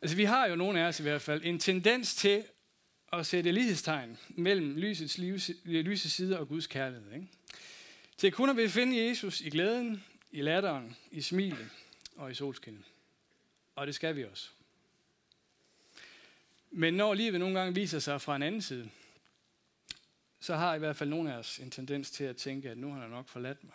Altså, 0.01 0.15
vi 0.15 0.23
har 0.23 0.47
jo 0.47 0.55
nogle 0.55 0.81
af 0.81 0.87
os 0.87 0.99
i 0.99 1.03
hvert 1.03 1.21
fald 1.21 1.41
en 1.43 1.59
tendens 1.59 2.15
til 2.15 2.43
at 3.13 3.25
sætte 3.25 3.51
lighedstegn 3.51 4.17
mellem 4.29 4.77
lysets, 4.77 5.17
livs, 5.17 5.51
lyse 5.65 6.09
side 6.09 6.39
og 6.39 6.47
Guds 6.47 6.67
kærlighed. 6.67 7.13
Ikke? 7.13 7.27
Til 8.17 8.31
kun 8.31 8.49
at 8.49 8.57
vi 8.57 8.67
finde 8.67 9.07
Jesus 9.07 9.41
i 9.41 9.49
glæden, 9.49 10.03
i 10.31 10.41
latteren, 10.41 10.97
i 11.11 11.21
smilet 11.21 11.69
og 12.15 12.31
i 12.31 12.33
solskinnet. 12.33 12.83
Og 13.75 13.87
det 13.87 13.95
skal 13.95 14.15
vi 14.15 14.25
også. 14.25 14.49
Men 16.71 16.93
når 16.93 17.13
livet 17.13 17.39
nogle 17.39 17.59
gange 17.59 17.75
viser 17.75 17.99
sig 17.99 18.21
fra 18.21 18.35
en 18.35 18.41
anden 18.41 18.61
side, 18.61 18.89
så 20.39 20.55
har 20.55 20.75
i 20.75 20.79
hvert 20.79 20.95
fald 20.95 21.09
nogle 21.09 21.33
af 21.33 21.37
os 21.37 21.59
en 21.59 21.71
tendens 21.71 22.11
til 22.11 22.23
at 22.23 22.37
tænke, 22.37 22.69
at 22.69 22.77
nu 22.77 22.91
har 22.93 23.01
han 23.01 23.09
nok 23.09 23.27
forladt 23.27 23.63
mig. 23.63 23.73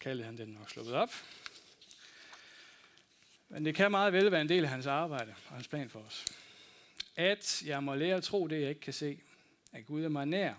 Kaldet 0.00 0.24
han 0.24 0.38
den 0.38 0.48
nok 0.48 0.70
sluppet 0.70 0.94
op. 0.94 1.10
Men 3.52 3.64
det 3.64 3.74
kan 3.74 3.90
meget 3.90 4.12
vel 4.12 4.32
være 4.32 4.40
en 4.40 4.48
del 4.48 4.64
af 4.64 4.70
hans 4.70 4.86
arbejde 4.86 5.34
og 5.48 5.54
hans 5.54 5.68
plan 5.68 5.90
for 5.90 6.00
os. 6.00 6.24
At 7.16 7.62
jeg 7.66 7.82
må 7.82 7.94
lære 7.94 8.16
at 8.16 8.22
tro 8.22 8.46
det, 8.46 8.60
jeg 8.60 8.68
ikke 8.68 8.80
kan 8.80 8.92
se. 8.92 9.18
At 9.72 9.86
Gud 9.86 10.04
er 10.04 10.08
mig 10.08 10.26
nær, 10.26 10.54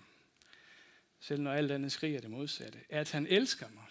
selv 1.19 1.41
når 1.41 1.51
alt 1.51 1.71
andet 1.71 1.91
skriger 1.91 2.21
det 2.21 2.29
modsatte. 2.29 2.79
At 2.89 3.12
han 3.12 3.27
elsker 3.27 3.65
mig, 3.73 3.83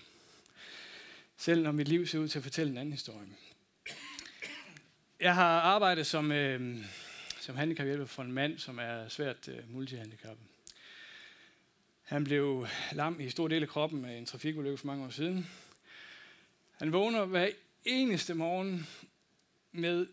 selv 1.37 1.63
når 1.63 1.73
mit 1.73 1.89
liv 1.89 2.07
ser 2.07 2.19
ud 2.19 2.29
til 2.29 2.39
at 2.39 2.43
fortælle 2.43 2.71
en 2.71 2.79
anden 2.79 2.93
historie. 2.93 3.29
Jeg 5.21 5.35
har 5.35 5.61
arbejdet 5.61 6.07
som, 6.07 6.33
øh, 6.33 6.85
som 7.41 7.57
handicaphjælper 7.57 8.07
for 8.07 8.23
en 8.23 8.33
mand, 8.33 8.59
som 8.59 8.79
er 8.79 9.09
svært 9.09 9.49
øh, 9.49 9.73
multihandicappet. 9.73 10.47
Han 12.03 12.25
blev 12.25 12.67
lam 12.93 13.21
i 13.21 13.31
stor 13.31 13.49
del 13.49 13.63
af 13.63 13.69
kroppen 13.69 14.03
med 14.03 14.19
en 14.19 14.27
trafikulykke 14.27 14.79
for 14.79 14.87
mange 14.87 15.05
år 15.05 15.11
siden. 15.11 15.51
Han 16.73 16.93
vågner 16.93 17.25
hver 17.25 17.49
eneste 17.85 18.35
morgen 18.35 18.87
med 19.73 20.07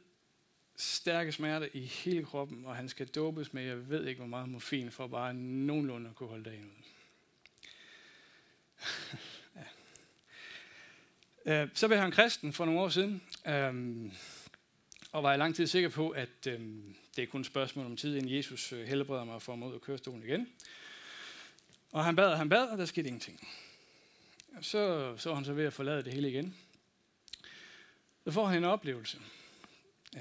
stærke 0.76 1.32
smerter 1.32 1.68
i 1.74 1.80
hele 1.80 2.26
kroppen, 2.26 2.66
og 2.66 2.76
han 2.76 2.90
skal 2.90 3.08
dopes 3.08 3.54
med, 3.54 3.64
jeg 3.64 3.90
ved 3.90 4.06
ikke 4.08 4.20
hvor 4.20 4.28
meget 4.28 4.50
morfin, 4.50 4.92
for 4.92 5.08
bare 5.08 5.34
nogenlunde 5.34 6.10
at 6.10 6.16
kunne 6.16 6.30
holde 6.30 6.44
dagen 6.44 6.66
ud. 6.66 6.84
ja. 11.46 11.64
Øh, 11.64 11.70
så 11.74 11.88
blev 11.88 12.00
han 12.00 12.12
kristen 12.12 12.54
for 12.54 12.66
nogle 12.66 12.82
år 12.82 12.90
siden, 12.90 13.22
øhm, 13.48 14.12
og 15.12 15.24
var 15.24 15.34
i 15.34 15.38
lang 15.38 15.56
tid 15.56 15.68
sikker 15.68 15.90
på, 15.90 16.10
at 16.10 16.48
øhm, 16.48 16.96
det 17.16 17.24
er 17.24 17.28
kun 17.28 17.42
et 17.42 17.48
spørgsmål 17.48 17.86
om 17.86 17.98
tid, 17.98 18.16
inden 18.16 18.36
Jesus 18.36 18.74
øh, 18.74 18.88
helbreder 18.88 19.24
mig 19.24 19.42
for 19.42 19.56
mod 19.56 19.76
at 19.76 19.82
køre 19.82 19.98
stolen 19.98 20.24
igen. 20.24 20.50
Og 21.92 22.06
han 22.06 22.16
bad, 22.16 22.32
og 22.32 22.38
han 22.38 22.50
bad, 22.50 22.68
og 22.68 22.78
der 22.78 22.86
skete 22.86 23.08
ingenting. 23.08 23.48
Så 24.62 25.14
så 25.18 25.34
han 25.34 25.46
så 25.46 25.54
ved 25.54 25.66
at 25.66 25.74
forlade 25.74 26.04
det 26.04 26.14
hele 26.14 26.30
igen. 26.30 26.56
Så 28.24 28.32
får 28.32 28.46
han 28.46 28.58
en 28.58 28.64
oplevelse. 28.64 29.20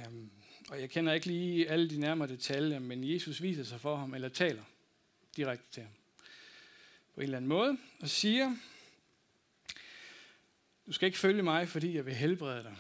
Um, 0.06 0.30
og 0.68 0.80
jeg 0.80 0.90
kender 0.90 1.12
ikke 1.12 1.26
lige 1.26 1.68
alle 1.68 1.90
de 1.90 2.00
nærmere 2.00 2.28
detaljer, 2.28 2.78
men 2.78 3.12
Jesus 3.12 3.42
viser 3.42 3.64
sig 3.64 3.80
for 3.80 3.96
ham, 3.96 4.14
eller 4.14 4.28
taler 4.28 4.62
direkte 5.36 5.66
til 5.72 5.82
ham. 5.82 5.92
På 7.14 7.20
en 7.20 7.24
eller 7.24 7.36
anden 7.36 7.48
måde, 7.48 7.78
og 8.00 8.08
siger, 8.08 8.56
du 10.86 10.92
skal 10.92 11.06
ikke 11.06 11.18
følge 11.18 11.42
mig, 11.42 11.68
fordi 11.68 11.94
jeg 11.94 12.06
vil 12.06 12.14
helbrede 12.14 12.62
dig. 12.62 12.76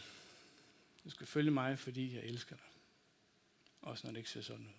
Du 1.04 1.10
skal 1.10 1.26
følge 1.26 1.50
mig, 1.50 1.78
fordi 1.78 2.14
jeg 2.14 2.24
elsker 2.24 2.56
dig. 2.56 2.64
Også 3.82 4.06
når 4.06 4.12
det 4.12 4.18
ikke 4.18 4.30
ser 4.30 4.42
sådan 4.42 4.66
ud. 4.66 4.72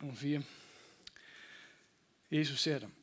Nummer 0.00 0.16
4. 0.16 0.42
Jesus 2.30 2.60
ser 2.60 2.78
dem. 2.78 2.97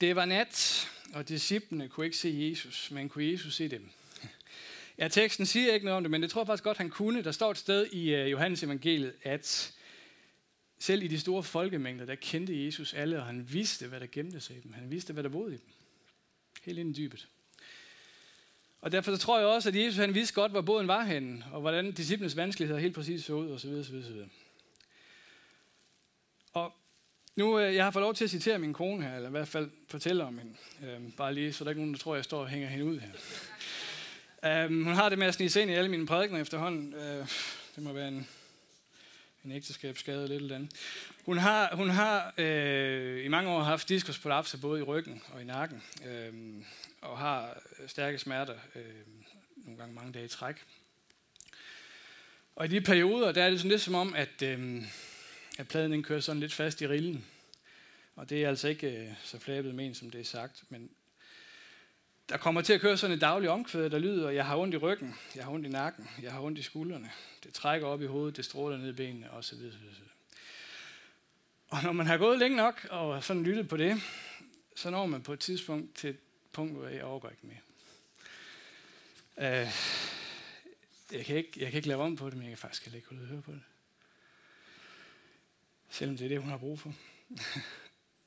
Det 0.00 0.16
var 0.16 0.24
nat, 0.24 0.88
og 1.14 1.28
disciplene 1.28 1.88
kunne 1.88 2.06
ikke 2.06 2.16
se 2.16 2.48
Jesus, 2.50 2.90
men 2.90 3.08
kunne 3.08 3.30
Jesus 3.32 3.56
se 3.56 3.68
dem? 3.68 3.88
Ja, 4.98 5.08
teksten 5.08 5.46
siger 5.46 5.74
ikke 5.74 5.84
noget 5.86 5.96
om 5.96 6.02
det, 6.02 6.10
men 6.10 6.22
det 6.22 6.30
tror 6.30 6.40
jeg 6.40 6.46
faktisk 6.46 6.64
godt, 6.64 6.78
han 6.78 6.90
kunne. 6.90 7.24
Der 7.24 7.32
står 7.32 7.50
et 7.50 7.58
sted 7.58 7.86
i 7.86 8.14
øh, 8.14 8.30
Johannes 8.30 8.62
evangeliet, 8.62 9.14
at 9.22 9.74
selv 10.78 11.02
i 11.02 11.08
de 11.08 11.20
store 11.20 11.42
folkemængder, 11.42 12.04
der 12.04 12.14
kendte 12.14 12.64
Jesus 12.64 12.94
alle, 12.94 13.18
og 13.18 13.26
han 13.26 13.52
vidste, 13.52 13.86
hvad 13.86 14.00
der 14.00 14.06
gemte 14.12 14.40
sig 14.40 14.56
i 14.56 14.60
dem. 14.60 14.72
Han 14.72 14.90
vidste, 14.90 15.12
hvad 15.12 15.22
der 15.22 15.28
boede 15.28 15.54
i 15.54 15.56
dem. 15.56 15.68
Helt 16.62 16.78
ind 16.78 16.98
i 16.98 17.02
dybet. 17.02 17.28
Og 18.80 18.92
derfor 18.92 19.12
så 19.12 19.18
tror 19.18 19.38
jeg 19.38 19.48
også, 19.48 19.68
at 19.68 19.76
Jesus 19.76 19.96
han 19.96 20.14
vidste 20.14 20.34
godt, 20.34 20.52
hvor 20.52 20.60
båden 20.60 20.88
var 20.88 21.04
henne, 21.04 21.44
og 21.52 21.60
hvordan 21.60 21.92
disciplenes 21.92 22.36
vanskeligheder 22.36 22.80
helt 22.80 22.94
præcis 22.94 23.24
så 23.24 23.32
ud, 23.32 23.50
osv. 23.50 23.70
osv., 23.70 23.96
osv. 23.96 24.22
Og 26.52 26.72
nu, 27.36 27.58
øh, 27.58 27.74
jeg 27.74 27.84
har 27.84 27.90
fået 27.90 28.02
lov 28.02 28.14
til 28.14 28.24
at 28.24 28.30
citere 28.30 28.58
min 28.58 28.72
kone 28.72 29.02
her, 29.02 29.16
eller 29.16 29.28
i 29.28 29.30
hvert 29.30 29.48
fald 29.48 29.70
fortælle 29.88 30.24
om 30.24 30.38
hende. 30.38 30.54
Øhm, 30.84 31.12
bare 31.12 31.34
lige, 31.34 31.52
så 31.52 31.64
der 31.64 31.68
er 31.68 31.70
ikke 31.70 31.80
nogen, 31.80 31.94
der 31.94 32.00
tror, 32.00 32.14
jeg 32.14 32.24
står 32.24 32.40
og 32.40 32.48
hænger 32.48 32.68
hende 32.68 32.84
ud 32.84 33.00
her. 33.00 34.64
Øhm, 34.64 34.84
hun 34.84 34.94
har 34.94 35.08
det 35.08 35.18
med 35.18 35.26
at 35.26 35.34
snige 35.34 35.62
ind 35.62 35.70
i 35.70 35.74
alle 35.74 35.90
mine 35.90 36.06
prædikner 36.06 36.40
efterhånden. 36.40 36.94
Øh, 36.94 37.26
det 37.76 37.82
må 37.82 37.92
være 37.92 38.08
en, 38.08 38.28
en 39.44 39.52
ægteskabsskade 39.52 40.22
eller 40.22 40.36
et 40.36 40.42
eller 40.42 40.56
andet. 40.56 40.70
Hun 41.24 41.38
har, 41.38 41.76
hun 41.76 41.90
har 41.90 42.34
øh, 42.38 43.24
i 43.24 43.28
mange 43.28 43.50
år 43.50 43.62
haft 43.62 43.88
diskusprolapser 43.88 44.58
både 44.58 44.80
i 44.80 44.82
ryggen 44.82 45.22
og 45.32 45.42
i 45.42 45.44
nakken, 45.44 45.82
øh, 46.06 46.32
og 47.00 47.18
har 47.18 47.58
stærke 47.86 48.18
smerter, 48.18 48.54
øh, 48.74 48.82
nogle 49.56 49.78
gange 49.78 49.94
mange 49.94 50.12
dage 50.12 50.24
i 50.24 50.28
træk. 50.28 50.56
Og 52.56 52.64
i 52.64 52.68
de 52.68 52.80
perioder, 52.80 53.32
der 53.32 53.44
er 53.44 53.50
det 53.50 53.58
sådan 53.58 53.70
lidt 53.70 53.82
som 53.82 53.94
om, 53.94 54.14
at, 54.14 54.42
øh, 54.42 54.82
at 55.56 55.68
pladen 55.68 55.92
den 55.92 56.02
kører 56.02 56.20
sådan 56.20 56.40
lidt 56.40 56.52
fast 56.52 56.80
i 56.80 56.88
rillen. 56.88 57.24
Og 58.16 58.30
det 58.30 58.44
er 58.44 58.48
altså 58.48 58.68
ikke 58.68 59.06
øh, 59.06 59.12
så 59.24 59.38
flabet 59.38 59.74
men, 59.74 59.94
som 59.94 60.10
det 60.10 60.20
er 60.20 60.24
sagt, 60.24 60.64
men 60.68 60.90
der 62.28 62.36
kommer 62.36 62.62
til 62.62 62.72
at 62.72 62.80
køre 62.80 62.96
sådan 62.96 63.16
et 63.16 63.20
dagligt 63.20 63.50
omkvæd, 63.50 63.90
der 63.90 63.98
lyder, 63.98 64.30
jeg 64.30 64.46
har 64.46 64.56
ondt 64.56 64.74
i 64.74 64.76
ryggen, 64.76 65.14
jeg 65.34 65.44
har 65.44 65.52
ondt 65.52 65.66
i 65.66 65.68
nakken, 65.68 66.08
jeg 66.22 66.32
har 66.32 66.40
ondt 66.40 66.58
i 66.58 66.62
skuldrene, 66.62 67.10
det 67.44 67.54
trækker 67.54 67.86
op 67.86 68.02
i 68.02 68.06
hovedet, 68.06 68.36
det 68.36 68.44
stråler 68.44 68.76
ned 68.76 68.88
i 68.88 68.92
benene, 68.92 69.30
osv. 69.30 69.58
Og 71.68 71.82
når 71.82 71.92
man 71.92 72.06
har 72.06 72.16
gået 72.16 72.38
længe 72.38 72.56
nok 72.56 72.86
og 72.90 73.24
sådan 73.24 73.42
lyttet 73.42 73.68
på 73.68 73.76
det, 73.76 73.96
så 74.76 74.90
når 74.90 75.06
man 75.06 75.22
på 75.22 75.32
et 75.32 75.40
tidspunkt 75.40 75.94
til 75.94 76.10
et 76.10 76.18
punkt, 76.52 76.72
hvor 76.72 76.88
jeg 76.88 77.04
overgår 77.04 77.28
ikke 77.28 77.46
mere. 77.46 77.60
Øh, 79.38 79.68
jeg, 81.12 81.24
kan 81.24 81.36
ikke, 81.36 81.52
jeg 81.56 81.70
kan 81.70 81.76
ikke 81.76 81.88
lave 81.88 82.02
om 82.02 82.16
på 82.16 82.26
det, 82.30 82.34
men 82.34 82.42
jeg 82.42 82.50
kan 82.50 82.58
faktisk 82.58 82.84
heller 82.84 82.96
ikke 82.96 83.08
holde 83.08 83.22
at 83.22 83.28
høre 83.28 83.42
på 83.42 83.52
det. 83.52 83.62
Selvom 85.90 86.16
det 86.16 86.24
er 86.24 86.28
det, 86.28 86.40
hun 86.40 86.50
har 86.50 86.58
brug 86.58 86.80
for. 86.80 86.94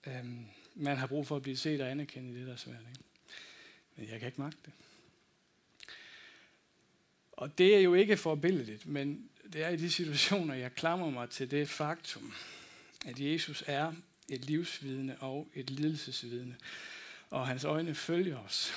um, 0.08 0.46
man 0.76 0.98
har 0.98 1.08
brug 1.08 1.28
for 1.28 1.36
at 1.36 1.42
blive 1.42 1.58
set 1.58 1.82
og 1.82 1.92
anerkendt 1.92 2.36
i 2.36 2.40
det, 2.40 2.48
der 2.48 2.54
er 2.54 2.58
svært. 2.58 2.82
Ikke? 2.90 3.04
Men 3.96 4.10
jeg 4.10 4.20
kan 4.20 4.28
ikke 4.28 4.42
magte 4.42 4.60
det. 4.66 4.74
Og 7.32 7.58
det 7.58 7.76
er 7.76 7.80
jo 7.80 7.94
ikke 7.94 8.18
forbilledigt, 8.18 8.86
men 8.86 9.30
det 9.54 9.64
er 9.64 9.70
i 9.70 9.76
de 9.76 9.92
situationer, 9.92 10.54
jeg 10.54 10.76
klamrer 10.76 11.10
mig 11.10 11.30
til 11.30 11.52
det 11.52 11.70
faktum, 11.70 12.34
at 13.06 13.20
Jesus 13.20 13.64
er 13.68 13.94
et 14.30 14.46
livsvidne 14.46 15.18
og 15.20 15.48
et 15.54 15.70
lidelsesvidne. 15.70 16.56
Og 17.30 17.48
hans 17.48 17.64
øjne 17.64 17.96
følger 17.96 18.38
os. 18.38 18.74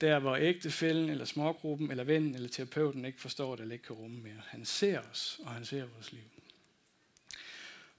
Der 0.00 0.18
hvor 0.18 0.36
ægtefælden, 0.36 1.10
eller 1.10 1.24
smågruppen, 1.24 1.90
eller 1.90 2.04
vennen, 2.04 2.34
eller 2.34 2.48
terapeuten 2.48 3.04
ikke 3.04 3.20
forstår 3.20 3.56
det, 3.56 3.62
eller 3.62 3.72
ikke 3.72 3.84
kan 3.84 3.96
rumme 3.96 4.20
mere. 4.20 4.42
Han 4.46 4.64
ser 4.64 5.00
os, 5.00 5.40
og 5.44 5.50
han 5.50 5.64
ser 5.64 5.86
vores 5.86 6.12
liv. 6.12 6.39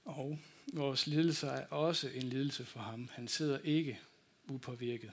Og 0.04 0.38
vores 0.72 1.06
lidelse 1.06 1.46
er 1.46 1.66
også 1.66 2.08
en 2.14 2.22
lidelse 2.22 2.64
for 2.64 2.80
ham. 2.80 3.08
Han 3.12 3.28
sidder 3.28 3.58
ikke 3.64 3.98
upåvirket 4.48 5.10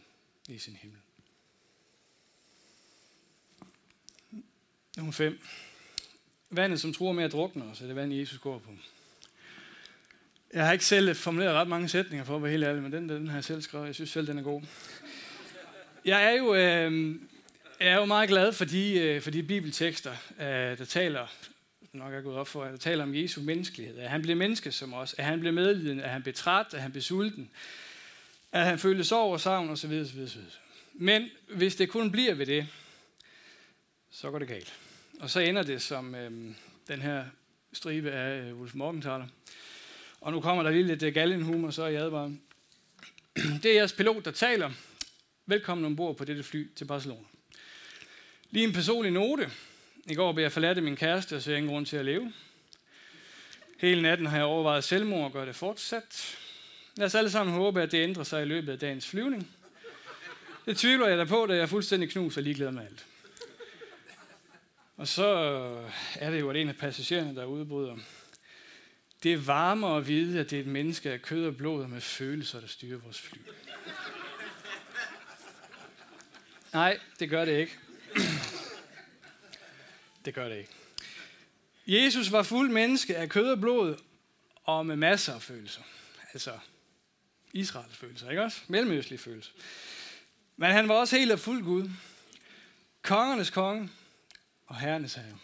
i 0.50 0.58
sin 0.58 0.76
himmel. 0.76 1.00
Nummer 4.98 5.12
5. 5.12 5.40
Vandet, 6.50 6.82
som 6.82 6.94
tror 6.94 7.12
med 7.12 7.24
at 7.24 7.32
drukne 7.32 7.64
os, 7.64 7.82
er 7.82 7.88
det 7.88 7.96
vand, 7.96 8.14
Jesus 8.14 8.40
går 8.40 8.60
på. 8.60 8.72
Jeg 10.54 10.66
har 10.66 10.74
ikke 10.74 10.86
selv 10.86 11.16
formuleret 11.16 11.54
ret 11.54 11.68
mange 11.68 11.90
sætninger 11.90 12.26
for 12.26 12.36
at 12.36 12.44
være 12.44 12.52
helt 12.52 12.64
ærlig, 12.64 12.84
men 12.84 12.92
den, 12.92 13.10
den 13.10 13.28
har 13.28 13.38
jeg 13.38 13.44
selv 13.44 13.62
skrevet. 13.62 13.88
Jeg 13.88 13.96
synes 13.96 14.10
selv, 14.10 14.28
den 14.28 14.38
er 14.38 14.44
god. 14.44 14.62
Jeg 16.06 16.24
er 16.24 16.32
jo, 16.32 16.56
øh, 16.56 17.16
jeg 17.80 17.88
er 17.88 17.96
jo 17.96 18.06
meget 18.06 18.30
glad 18.30 18.54
for 18.54 18.66
de, 18.66 19.00
øh, 19.00 19.22
for 19.22 19.32
de 19.32 19.44
bibeltekster, 19.44 20.12
øh, 20.40 20.78
der 20.78 20.86
taler, 20.86 21.28
nok 21.94 22.14
er 22.14 22.22
gået 22.22 22.38
op 22.38 22.48
for, 22.48 22.66
der 22.66 22.78
taler 22.78 23.04
om 23.04 23.16
Jesu 23.16 23.42
menneskelighed. 23.42 23.98
At 23.98 24.10
han 24.10 24.22
blev 24.22 24.38
menneske 24.38 24.72
som 24.72 24.94
os, 24.94 25.16
at 25.18 25.26
han 25.26 25.40
blev 25.40 25.54
medlidende, 25.54 26.04
at 26.04 26.10
han 26.10 26.22
blev 26.22 26.34
træt, 26.34 26.66
at 26.74 26.82
han 26.82 26.92
blev 26.92 27.02
sulten, 27.02 27.52
at 28.52 28.66
han 28.66 28.80
følte 28.80 29.04
sorg 29.04 29.34
og 29.34 29.40
savn 29.40 29.70
osv. 29.70 30.02
osv., 30.02 30.22
osv. 30.24 30.42
Men 30.94 31.30
hvis 31.48 31.76
det 31.76 31.90
kun 31.90 32.12
bliver 32.12 32.34
ved 32.34 32.46
det, 32.46 32.68
så 34.12 34.32
går 34.32 34.40
det 34.40 34.48
galt. 34.48 34.74
Og 35.20 35.30
så 35.30 35.40
ender 35.40 35.64
det 35.64 35.82
som 35.82 36.16
øh, 36.16 36.32
den 36.88 37.02
her 37.02 37.26
stribe 37.74 38.12
af 38.12 38.42
øh, 38.42 38.56
Wolf 38.60 38.76
Morgenthaler. 38.76 39.28
Og 40.22 40.32
nu 40.32 40.42
kommer 40.42 40.64
der 40.64 40.72
lige 40.72 40.84
lidt 40.84 41.04
øh, 41.04 41.14
galgenhumor, 41.14 41.70
så 41.70 41.84
er 41.84 41.88
jeg 41.88 42.02
advaret. 42.02 42.38
Det 43.64 43.66
er 43.66 43.76
jeres 43.76 43.94
pilot, 43.94 44.26
der 44.26 44.32
taler. 44.32 44.72
Velkommen 45.46 45.86
ombord 45.86 46.18
på 46.18 46.26
dette 46.26 46.44
fly 46.44 46.68
til 46.76 46.86
Barcelona. 46.86 47.26
Lige 48.52 48.68
en 48.68 48.74
personlig 48.74 49.12
note. 49.12 49.52
I 50.10 50.16
går 50.16 50.32
blev 50.32 50.44
jeg 50.44 50.52
forladt 50.52 50.78
af 50.78 50.84
min 50.84 50.96
kæreste, 50.96 51.36
og 51.36 51.42
så 51.42 51.52
jeg 51.52 51.58
ingen 51.58 51.72
grund 51.72 51.86
til 51.86 51.98
at 51.98 52.06
leve. 52.06 52.34
Hele 53.78 54.02
natten 54.02 54.28
har 54.28 54.38
jeg 54.38 54.46
overvejet 54.46 54.84
selvmord 54.84 55.26
og 55.26 55.32
gør 55.32 55.46
det 55.46 55.56
fortsat. 55.56 56.38
Lad 56.96 57.06
os 57.06 57.16
alle 57.16 57.32
sammen 57.32 57.56
håbe, 57.56 57.82
at 57.82 57.92
det 57.92 58.04
ændrer 58.04 58.24
sig 58.24 58.42
i 58.42 58.46
løbet 58.46 58.72
af 58.72 58.80
dagens 58.80 59.08
flyvning. 59.08 59.52
Det 60.66 60.78
tvivler 60.78 61.08
jeg 61.08 61.18
da 61.18 61.24
på, 61.24 61.46
da 61.46 61.54
jeg 61.54 61.62
er 61.62 61.66
fuldstændig 61.66 62.10
knus 62.10 62.38
og 62.38 62.44
ligeglad 62.44 62.72
med 62.72 62.84
alt. 62.84 63.06
Og 64.98 65.08
så 65.08 65.36
øh, 65.36 65.92
er 66.16 66.32
det 66.32 66.40
jo, 66.40 66.50
at 66.50 66.56
en 66.56 66.70
af 66.70 66.76
passagererne, 66.76 67.36
der 67.36 67.46
udbryder, 67.46 67.98
det 69.24 69.48
varmer 69.48 69.98
at 69.98 70.08
vide, 70.08 70.40
at 70.40 70.50
det 70.50 70.56
er 70.58 70.62
et 70.62 70.68
menneske 70.68 71.12
af 71.12 71.22
kød 71.22 71.48
og 71.48 71.58
blod 71.58 71.84
og 71.84 71.90
med 71.90 72.02
følelser, 72.02 72.60
der 72.60 72.68
styrer 72.68 73.00
vores 73.00 73.20
fly. 73.20 73.38
Nej, 76.74 77.00
det 77.20 77.30
gør 77.30 77.46
det 77.46 77.58
ikke 77.58 77.78
det 80.26 80.34
gør 80.34 80.50
det 80.50 80.58
ikke. 80.58 80.72
Jesus 81.88 82.32
var 82.32 82.44
fuld 82.44 82.72
menneske 82.72 83.18
af 83.18 83.30
kød 83.30 83.52
og 83.52 83.60
blod 83.60 83.98
og 84.64 84.86
med 84.86 84.96
masser 84.96 85.34
af 85.34 85.42
følelser. 85.42 85.82
Altså 86.34 86.60
Israels 87.54 87.98
følelser, 87.98 88.30
ikke 88.30 88.44
også? 88.44 88.62
Mellemøstlige 88.68 89.20
følelser. 89.20 89.52
Men 90.58 90.72
han 90.72 90.88
var 90.88 90.96
også 90.96 91.18
helt 91.18 91.32
og 91.32 91.40
fuld 91.40 91.64
Gud. 91.64 91.90
Kongernes 93.02 93.50
konge 93.50 93.90
og 94.66 94.80
herrenes 94.80 95.14
herre. 95.14 95.38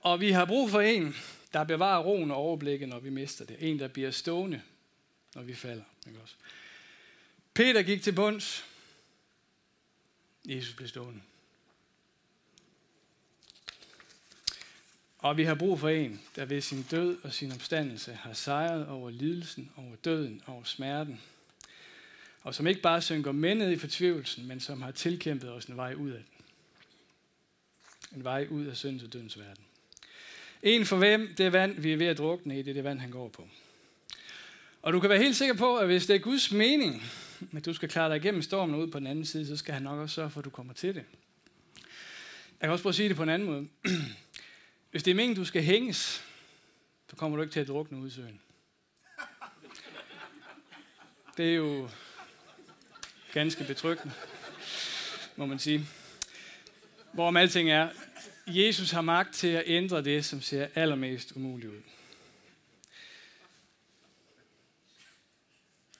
Og 0.00 0.20
vi 0.20 0.30
har 0.30 0.44
brug 0.44 0.70
for 0.70 0.80
en, 0.80 1.16
der 1.52 1.64
bevarer 1.64 2.02
roen 2.02 2.30
og 2.30 2.36
overblikket, 2.36 2.88
når 2.88 2.98
vi 2.98 3.10
mister 3.10 3.44
det. 3.44 3.56
En, 3.60 3.78
der 3.78 3.88
bliver 3.88 4.10
stående, 4.10 4.62
når 5.34 5.42
vi 5.42 5.54
falder. 5.54 5.84
Ikke 6.06 6.20
også? 6.20 6.34
Peter 7.54 7.82
gik 7.82 8.02
til 8.02 8.12
bunds. 8.12 8.64
Jesus 10.44 10.74
blev 10.74 10.88
stående. 10.88 11.20
Og 15.20 15.36
vi 15.36 15.44
har 15.44 15.54
brug 15.54 15.80
for 15.80 15.88
en, 15.88 16.20
der 16.36 16.44
ved 16.44 16.60
sin 16.60 16.82
død 16.90 17.18
og 17.22 17.32
sin 17.32 17.52
opstandelse 17.52 18.12
har 18.12 18.32
sejret 18.32 18.86
over 18.86 19.10
lidelsen, 19.10 19.70
over 19.76 19.96
døden, 20.04 20.42
over 20.46 20.64
smerten. 20.64 21.20
Og 22.42 22.54
som 22.54 22.66
ikke 22.66 22.80
bare 22.80 23.02
synker 23.02 23.32
med 23.32 23.54
ned 23.54 23.70
i 23.70 23.76
fortvivlelsen, 23.76 24.48
men 24.48 24.60
som 24.60 24.82
har 24.82 24.90
tilkæmpet 24.90 25.50
os 25.50 25.64
en 25.64 25.76
vej 25.76 25.94
ud 25.94 26.10
af 26.10 26.18
den. 26.18 26.44
En 28.16 28.24
vej 28.24 28.46
ud 28.50 28.66
af 28.66 28.76
syndens 28.76 29.02
og 29.02 29.12
dødens 29.12 29.38
verden. 29.38 29.64
En 30.62 30.86
for 30.86 30.96
hvem 30.96 31.34
det 31.38 31.52
vand, 31.52 31.80
vi 31.80 31.92
er 31.92 31.96
ved 31.96 32.06
at 32.06 32.18
drukne 32.18 32.58
i, 32.58 32.62
det 32.62 32.70
er 32.70 32.74
det 32.74 32.84
vand, 32.84 33.00
han 33.00 33.10
går 33.10 33.28
på. 33.28 33.48
Og 34.82 34.92
du 34.92 35.00
kan 35.00 35.10
være 35.10 35.18
helt 35.18 35.36
sikker 35.36 35.54
på, 35.54 35.76
at 35.76 35.86
hvis 35.86 36.06
det 36.06 36.16
er 36.16 36.20
Guds 36.20 36.52
mening, 36.52 37.02
at 37.56 37.64
du 37.64 37.72
skal 37.72 37.88
klare 37.88 38.08
dig 38.08 38.16
igennem 38.16 38.42
stormen 38.42 38.74
ud 38.74 38.86
på 38.86 38.98
den 38.98 39.06
anden 39.06 39.24
side, 39.24 39.46
så 39.46 39.56
skal 39.56 39.74
han 39.74 39.82
nok 39.82 39.98
også 39.98 40.14
sørge 40.14 40.30
for, 40.30 40.38
at 40.38 40.44
du 40.44 40.50
kommer 40.50 40.72
til 40.72 40.94
det. 40.94 41.04
Jeg 42.60 42.66
kan 42.66 42.70
også 42.70 42.82
prøve 42.82 42.90
at 42.90 42.94
sige 42.94 43.08
det 43.08 43.16
på 43.16 43.22
en 43.22 43.28
anden 43.28 43.48
måde. 43.48 43.68
Hvis 44.90 45.02
det 45.02 45.10
er 45.10 45.14
meningen, 45.14 45.36
du 45.36 45.44
skal 45.44 45.62
hænges, 45.62 46.24
så 47.10 47.16
kommer 47.16 47.36
du 47.36 47.42
ikke 47.42 47.52
til 47.52 47.60
at 47.60 47.68
drukne 47.68 47.98
ud 47.98 48.08
i 48.08 48.10
søen. 48.10 48.40
Det 51.36 51.50
er 51.50 51.54
jo 51.54 51.88
ganske 53.32 53.64
betryggende, 53.64 54.14
må 55.36 55.46
man 55.46 55.58
sige. 55.58 55.86
Hvorom 57.12 57.36
alting 57.36 57.70
er, 57.70 57.88
Jesus 58.46 58.90
har 58.90 59.00
magt 59.00 59.34
til 59.34 59.48
at 59.48 59.62
ændre 59.66 60.04
det, 60.04 60.24
som 60.24 60.42
ser 60.42 60.68
allermest 60.74 61.32
umuligt 61.32 61.72
ud. 61.72 61.80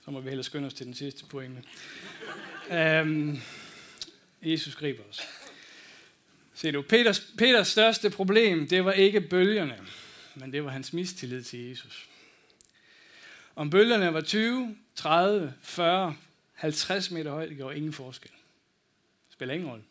Så 0.05 0.11
må 0.11 0.19
vi 0.19 0.29
hellere 0.29 0.43
skynde 0.43 0.67
os 0.67 0.73
til 0.73 0.85
den 0.85 0.93
sidste 0.93 1.25
pointe. 1.25 1.63
Øhm, 2.71 3.41
Jesus 4.41 4.75
griber 4.75 5.03
os. 5.09 5.21
Se 6.53 6.71
du, 6.71 6.81
Peters, 6.81 7.19
Peters 7.37 7.67
største 7.67 8.09
problem, 8.09 8.67
det 8.67 8.85
var 8.85 8.91
ikke 8.91 9.21
bølgerne, 9.21 9.77
men 10.35 10.53
det 10.53 10.63
var 10.63 10.69
hans 10.69 10.93
mistillid 10.93 11.43
til 11.43 11.69
Jesus. 11.69 12.09
Om 13.55 13.69
bølgerne 13.69 14.13
var 14.13 14.21
20, 14.21 14.77
30, 14.95 15.53
40, 15.61 16.15
50 16.53 17.11
meter 17.11 17.31
højt, 17.31 17.49
det 17.49 17.57
gjorde 17.57 17.77
ingen 17.77 17.93
forskel. 17.93 18.31
Det 19.27 19.33
spiller 19.33 19.53
ingen 19.53 19.69
rolle. 19.69 19.83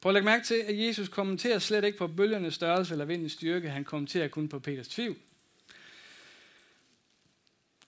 Prøv 0.00 0.10
at 0.10 0.14
lægge 0.14 0.24
mærke 0.24 0.44
til, 0.44 0.54
at 0.54 0.78
Jesus 0.78 1.08
kommenterer 1.08 1.58
slet 1.58 1.84
ikke 1.84 1.98
på 1.98 2.06
bølgernes 2.06 2.54
størrelse 2.54 2.94
eller 2.94 3.04
vindens 3.04 3.32
styrke. 3.32 3.70
Han 3.70 3.84
kommenterer 3.84 4.28
kun 4.28 4.48
på 4.48 4.58
Peters 4.58 4.88
tvivl. 4.88 5.16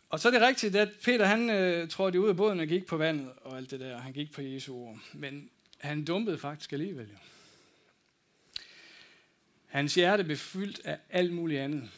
Og 0.09 0.20
så 0.20 0.28
er 0.28 0.33
det 0.33 0.40
rigtigt, 0.40 0.76
at 0.76 0.88
Peter 1.04 1.24
han 1.24 1.50
øh, 1.50 1.88
trådte 1.88 2.20
ud 2.20 2.28
af 2.28 2.37
båden 2.37 2.61
og 2.61 2.66
gik 2.66 2.87
på 2.87 2.96
vandet 2.96 3.33
og 3.42 3.56
alt 3.56 3.70
det 3.70 3.80
der. 3.80 3.98
Han 3.98 4.12
gik 4.12 4.33
på 4.33 4.42
Jesu 4.42 4.74
ord. 4.74 4.98
Men 5.12 5.50
han 5.78 6.04
dumpede 6.04 6.38
faktisk 6.38 6.72
alligevel. 6.72 7.09
Jo. 7.12 7.16
Hans 9.70 9.94
hjerte 9.94 10.24
blev 10.24 10.37
fyldt 10.37 10.80
af 10.85 10.98
alt 11.11 11.33
muligt 11.33 11.61
andet 11.61 11.90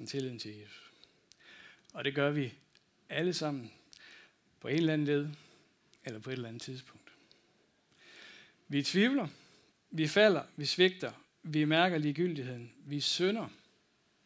end 0.00 0.08
tilliden 0.08 0.38
til 0.38 0.56
Jesus. 0.56 0.92
Og 1.92 2.04
det 2.04 2.14
gør 2.14 2.30
vi 2.30 2.54
alle 3.08 3.34
sammen 3.34 3.72
på 4.60 4.68
en 4.68 4.76
eller 4.76 4.92
anden 4.92 5.06
led, 5.06 5.28
eller 6.04 6.20
på 6.20 6.30
et 6.30 6.34
eller 6.34 6.48
andet 6.48 6.62
tidspunkt. 6.62 7.12
Vi 8.68 8.82
tvivler, 8.82 9.28
vi 9.90 10.08
falder, 10.08 10.42
vi 10.56 10.66
svigter, 10.66 11.12
vi 11.42 11.64
mærker 11.64 11.98
ligegyldigheden, 11.98 12.72
vi 12.86 13.00
synder, 13.00 13.48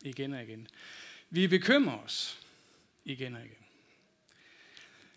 igen 0.03 0.33
og 0.33 0.43
igen. 0.43 0.69
Vi 1.31 1.47
bekymrer 1.47 1.99
os 1.99 2.47
igen 3.05 3.35
og 3.35 3.41
igen. 3.41 3.66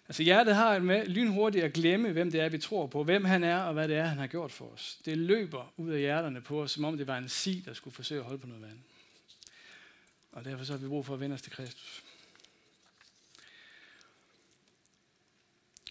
Altså 0.09 0.23
hjertet 0.23 0.55
har 0.55 0.79
med 0.79 1.05
lynhurtigt 1.05 1.65
at 1.65 1.73
glemme, 1.73 2.11
hvem 2.11 2.31
det 2.31 2.41
er, 2.41 2.49
vi 2.49 2.57
tror 2.57 2.87
på, 2.87 3.03
hvem 3.03 3.25
han 3.25 3.43
er 3.43 3.57
og 3.57 3.73
hvad 3.73 3.87
det 3.87 3.97
er, 3.97 4.05
han 4.05 4.17
har 4.17 4.27
gjort 4.27 4.51
for 4.51 4.65
os. 4.65 4.99
Det 5.05 5.17
løber 5.17 5.73
ud 5.77 5.91
af 5.91 5.99
hjerterne 5.99 6.41
på 6.41 6.61
os, 6.61 6.71
som 6.71 6.83
om 6.83 6.97
det 6.97 7.07
var 7.07 7.17
en 7.17 7.29
si, 7.29 7.63
der 7.65 7.73
skulle 7.73 7.95
forsøge 7.95 8.19
at 8.19 8.25
holde 8.25 8.39
på 8.39 8.47
noget 8.47 8.61
vand. 8.61 8.79
Og 10.31 10.45
derfor 10.45 10.65
så 10.65 10.73
har 10.73 10.77
vi 10.77 10.87
brug 10.87 11.05
for 11.05 11.13
at 11.13 11.19
vende 11.19 11.33
os 11.33 11.41
til 11.41 11.51
Kristus. 11.51 12.03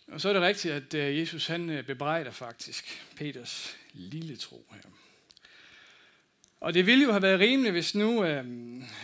Og 0.07 0.21
så 0.21 0.29
er 0.29 0.33
det 0.33 0.43
rigtigt, 0.43 0.75
at 0.75 0.95
øh, 0.95 1.19
Jesus 1.19 1.47
han 1.47 1.71
øh, 1.71 1.85
bebrejder 1.85 2.31
faktisk 2.31 3.07
Peters 3.17 3.77
lille 3.93 4.37
tro 4.37 4.67
her. 4.73 4.91
Og 6.61 6.75
det 6.75 6.87
ville 6.87 7.05
jo 7.05 7.11
have 7.11 7.23
været 7.23 7.41
rimeligt, 7.41 7.73
hvis 7.73 7.95
nu, 7.95 8.25
øh, 8.25 8.45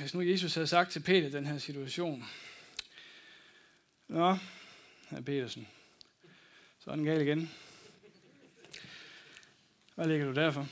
hvis 0.00 0.14
nu 0.14 0.20
Jesus 0.20 0.54
havde 0.54 0.66
sagt 0.66 0.92
til 0.92 1.00
Peter 1.00 1.28
den 1.28 1.46
her 1.46 1.58
situation. 1.58 2.24
Nå, 4.08 4.36
af 5.10 5.24
Petersen, 5.24 5.68
så 6.78 6.90
er 6.90 6.94
den 6.96 7.04
gal 7.04 7.20
igen. 7.20 7.50
Hvad 9.94 10.06
ligger 10.06 10.26
du 10.26 10.34
derfor? 10.34 10.68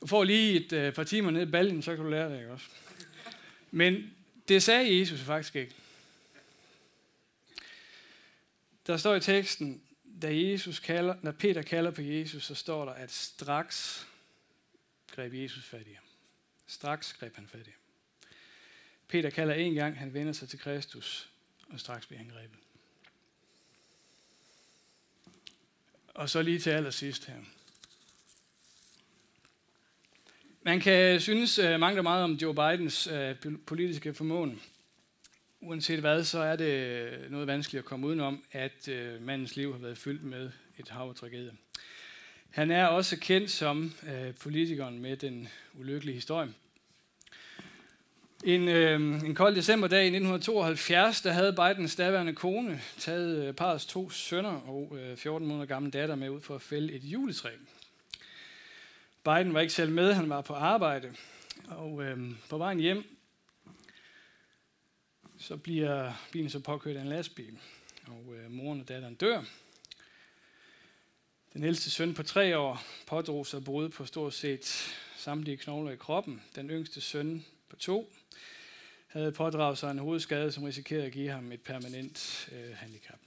Du 0.00 0.06
får 0.06 0.24
lige 0.24 0.66
et 0.66 0.72
øh, 0.72 0.94
par 0.94 1.04
timer 1.04 1.30
ned 1.30 1.48
i 1.48 1.50
ballen, 1.50 1.82
så 1.82 1.96
kan 1.96 2.04
du 2.04 2.10
lære 2.10 2.30
det, 2.30 2.38
ikke 2.38 2.52
også? 2.52 2.66
Men 3.70 4.14
det 4.48 4.62
sagde 4.62 5.00
Jesus 5.00 5.20
faktisk 5.20 5.56
ikke. 5.56 5.74
Der 8.86 8.96
står 8.96 9.14
i 9.14 9.20
teksten, 9.20 9.82
da, 10.22 10.36
Jesus 10.36 10.78
kalder, 10.78 11.16
når 11.22 11.32
Peter 11.32 11.62
kalder 11.62 11.90
på 11.90 12.02
Jesus, 12.02 12.44
så 12.44 12.54
står 12.54 12.84
der, 12.84 12.92
at 12.92 13.10
straks 13.10 14.06
greb 15.10 15.34
Jesus 15.34 15.64
fat 15.64 15.86
i 15.86 15.92
ham. 15.92 16.04
Straks 16.66 17.12
greb 17.12 17.36
han 17.36 17.48
fat 17.48 17.66
i 17.66 17.70
ham. 17.70 17.80
Peter 19.08 19.30
kalder 19.30 19.54
en 19.54 19.74
gang, 19.74 19.98
han 19.98 20.14
vender 20.14 20.32
sig 20.32 20.48
til 20.48 20.58
Kristus, 20.58 21.30
og 21.68 21.80
straks 21.80 22.06
bliver 22.06 22.18
han 22.18 22.28
grebet. 22.28 22.58
Og 26.18 26.30
så 26.30 26.42
lige 26.42 26.58
til 26.58 26.70
allersidst 26.70 27.26
her. 27.26 27.34
Man 30.62 30.80
kan 30.80 31.20
synes 31.20 31.58
øh, 31.58 31.74
uh, 31.74 31.80
mangt 31.80 32.02
meget 32.02 32.24
om 32.24 32.32
Joe 32.32 32.54
Bidens 32.54 33.08
uh, 33.08 33.52
politiske 33.66 34.14
formåen. 34.14 34.60
Uanset 35.60 36.00
hvad, 36.00 36.24
så 36.24 36.38
er 36.38 36.56
det 36.56 36.64
øh, 36.64 37.30
noget 37.30 37.46
vanskeligt 37.46 37.78
at 37.78 37.84
komme 37.84 38.06
udenom, 38.06 38.44
at 38.52 38.88
uh, 38.88 39.22
mandens 39.22 39.56
liv 39.56 39.72
har 39.72 39.78
været 39.78 39.98
fyldt 39.98 40.22
med 40.22 40.50
et 40.78 40.88
hav 40.88 41.08
af 41.08 41.14
tragedier. 41.14 41.52
Han 42.50 42.70
er 42.70 42.86
også 42.86 43.16
kendt 43.20 43.50
som 43.50 43.94
uh, 44.02 44.34
politikeren 44.40 44.98
med 44.98 45.16
den 45.16 45.48
ulykkelige 45.74 46.14
historie. 46.14 46.48
En, 48.44 48.68
øh, 48.68 49.00
en 49.24 49.34
kold 49.34 49.56
decemberdag 49.56 50.02
i 50.02 50.06
1972, 50.06 51.20
der 51.20 51.32
havde 51.32 51.52
Bidens 51.52 51.96
daværende 51.96 52.34
kone 52.34 52.80
taget 52.98 53.46
øh, 53.46 53.54
parrets 53.54 53.86
to 53.86 54.10
sønner 54.10 54.50
og 54.50 54.96
øh, 54.98 55.16
14 55.16 55.48
måneder 55.48 55.66
gamle 55.66 55.90
datter 55.90 56.14
med 56.14 56.30
ud 56.30 56.40
for 56.40 56.54
at 56.54 56.62
fælde 56.62 56.92
et 56.92 57.04
juletræ. 57.04 57.50
Biden 59.24 59.54
var 59.54 59.60
ikke 59.60 59.72
selv 59.72 59.92
med, 59.92 60.12
han 60.12 60.28
var 60.28 60.40
på 60.40 60.54
arbejde. 60.54 61.14
Og 61.68 62.02
øh, 62.02 62.18
på 62.48 62.58
vejen 62.58 62.80
hjem, 62.80 63.04
så 65.38 65.56
bliver 65.56 66.12
bilen 66.32 66.50
så 66.50 66.60
påkørt 66.60 66.96
af 66.96 67.00
en 67.00 67.08
lastbil. 67.08 67.58
Og 68.06 68.34
øh, 68.36 68.50
moren 68.50 68.80
og 68.80 68.88
datteren 68.88 69.14
dør. 69.14 69.42
Den 71.52 71.64
ældste 71.64 71.90
søn 71.90 72.14
på 72.14 72.22
tre 72.22 72.58
år 72.58 72.82
pådrog 73.06 73.46
sig 73.46 73.64
brud 73.64 73.88
på 73.88 74.06
stort 74.06 74.34
set 74.34 74.94
samtlige 75.16 75.56
knogler 75.56 75.92
i 75.92 75.96
kroppen. 75.96 76.42
Den 76.54 76.70
yngste 76.70 77.00
søn 77.00 77.44
på 77.68 77.76
to 77.76 78.12
havde 79.08 79.32
pådraget 79.32 79.78
sig 79.78 79.90
en 79.90 79.98
hovedskade, 79.98 80.52
som 80.52 80.64
risikerede 80.64 81.06
at 81.06 81.12
give 81.12 81.30
ham 81.30 81.52
et 81.52 81.60
permanent 81.60 82.48
øh, 82.52 82.76
handicap. 82.76 83.18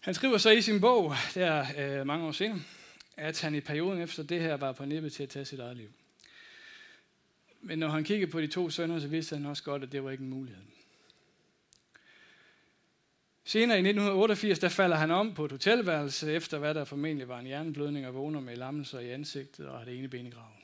Han 0.00 0.14
skriver 0.14 0.38
så 0.38 0.50
i 0.50 0.60
sin 0.60 0.80
bog, 0.80 1.14
der 1.34 1.66
øh, 1.78 2.06
mange 2.06 2.26
år 2.26 2.32
senere, 2.32 2.60
at 3.16 3.40
han 3.40 3.54
i 3.54 3.60
perioden 3.60 4.00
efter 4.00 4.22
det 4.22 4.40
her 4.40 4.56
var 4.56 4.72
på 4.72 4.84
nippet 4.84 5.12
til 5.12 5.22
at 5.22 5.28
tage 5.28 5.44
sit 5.44 5.60
eget 5.60 5.76
liv. 5.76 5.88
Men 7.60 7.78
når 7.78 7.88
han 7.88 8.04
kiggede 8.04 8.30
på 8.30 8.40
de 8.40 8.46
to 8.46 8.70
sønner, 8.70 9.00
så 9.00 9.08
vidste 9.08 9.36
han 9.36 9.46
også 9.46 9.62
godt, 9.62 9.82
at 9.82 9.92
det 9.92 10.04
var 10.04 10.10
ikke 10.10 10.22
en 10.22 10.30
mulighed. 10.30 10.62
Senere 13.44 13.78
i 13.78 13.80
1988, 13.80 14.58
der 14.58 14.68
falder 14.68 14.96
han 14.96 15.10
om 15.10 15.34
på 15.34 15.44
et 15.44 15.50
hotelværelse, 15.50 16.32
efter 16.32 16.58
hvad 16.58 16.74
der 16.74 16.84
formentlig 16.84 17.28
var 17.28 17.38
en 17.38 17.46
hjerneblødning 17.46 18.06
og 18.06 18.14
vågner 18.14 18.40
med 18.40 18.56
lammelser 18.56 18.98
i 18.98 19.10
ansigtet 19.10 19.66
og 19.66 19.78
har 19.78 19.84
det 19.84 19.98
ene 19.98 20.08
ben 20.08 20.26
i 20.26 20.30
graven. 20.30 20.57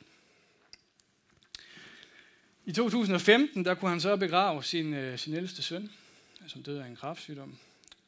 I 2.66 2.72
2015, 2.72 3.64
der 3.64 3.74
kunne 3.74 3.90
han 3.90 4.00
så 4.00 4.16
begrave 4.16 4.64
sin, 4.64 4.94
øh, 4.94 5.18
sin 5.18 5.34
ældste 5.34 5.62
søn, 5.62 5.90
som 6.46 6.62
døde 6.62 6.84
af 6.84 6.88
en 6.88 6.96
kraftsygdom. 6.96 7.58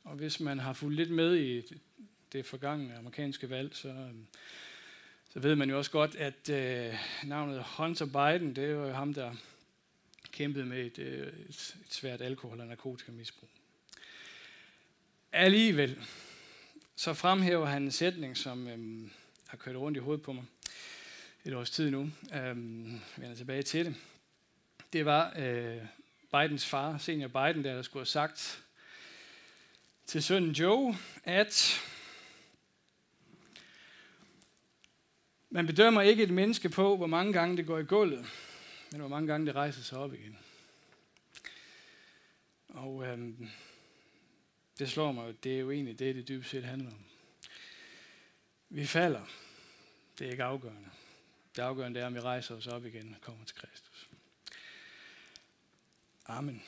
Og 0.05 0.15
hvis 0.15 0.41
man 0.41 0.59
har 0.59 0.73
fulgt 0.73 0.97
lidt 0.97 1.11
med 1.11 1.35
i 1.35 1.61
det, 1.61 1.79
det 2.33 2.47
forgangne 2.47 2.99
amerikanske 2.99 3.51
valg, 3.51 3.77
så, 3.77 3.89
øh, 3.89 4.15
så 5.33 5.41
ved 5.41 5.57
man 5.57 5.71
jo 5.71 5.79
også 5.79 5.91
godt, 5.91 6.15
at 6.15 6.51
øh, 6.51 6.95
navnet 7.25 7.65
Hunter 7.77 8.07
Biden, 8.07 8.57
det 8.57 8.65
er 8.65 8.69
jo 8.69 8.93
ham, 8.93 9.15
der 9.15 9.35
kæmpede 10.33 10.65
med 10.65 10.87
et, 10.87 10.99
øh, 10.99 11.27
et, 11.49 11.77
et 11.87 11.95
svært 11.95 12.21
alkohol- 12.21 12.61
og 12.61 12.67
narkotikamisbrug. 12.67 13.49
Alligevel, 15.33 15.99
så 16.97 17.15
fremhæver 17.15 17.67
han 17.67 17.83
en 17.83 17.91
sætning, 17.91 18.37
som 18.37 18.69
øh, 18.69 19.11
har 19.47 19.57
kørt 19.57 19.77
rundt 19.77 19.97
i 19.97 20.01
hovedet 20.01 20.23
på 20.23 20.33
mig 20.33 20.45
et 21.45 21.55
års 21.55 21.71
tid 21.71 21.91
nu. 21.91 22.11
Øh, 22.35 22.57
vender 23.17 23.35
tilbage 23.35 23.63
til 23.63 23.85
det 23.85 23.95
det 24.97 25.05
var 25.05 25.33
øh, 25.37 25.83
Bidens 26.33 26.67
far, 26.67 26.99
senior 26.99 27.29
Biden, 27.29 27.65
der, 27.65 27.75
der 27.75 27.83
skulle 27.83 28.01
have 28.01 28.07
sagt 28.07 28.65
til 30.07 30.23
sønnen 30.23 30.53
Joe, 30.53 30.97
at 31.25 31.81
man 35.51 35.67
bedømmer 35.67 36.03
ikke 36.03 36.23
et 36.23 36.31
menneske 36.31 36.69
på, 36.69 36.97
hvor 36.97 37.07
mange 37.07 37.33
gange 37.33 37.57
det 37.57 37.67
går 37.67 37.79
i 37.79 37.85
gulvet, 37.85 38.27
men 38.91 39.01
hvor 39.01 39.09
mange 39.09 39.27
gange 39.27 39.47
det 39.47 39.55
rejser 39.55 39.83
sig 39.83 39.99
op 39.99 40.15
igen. 40.15 40.39
Og 42.69 43.07
øh, 43.07 43.19
det 44.79 44.91
slår 44.91 45.13
mig 45.13 45.45
det 45.45 45.55
er 45.55 45.59
jo 45.59 45.71
egentlig 45.71 45.99
det, 45.99 46.15
det 46.15 46.29
dybest 46.29 46.51
set 46.51 46.65
handler 46.65 46.91
om. 46.91 47.05
Vi 48.69 48.87
falder. 48.87 49.27
Det 50.19 50.27
er 50.27 50.31
ikke 50.31 50.45
afgørende. 50.45 50.91
Det 51.57 51.63
afgørende 51.63 52.01
er, 52.01 52.07
om 52.07 52.15
vi 52.15 52.21
rejser 52.21 52.55
os 52.55 52.67
op 52.67 52.87
igen 52.87 53.15
og 53.15 53.21
kommer 53.21 53.45
til 53.45 53.57
Kristus. 53.57 53.86
Amen. 56.29 56.67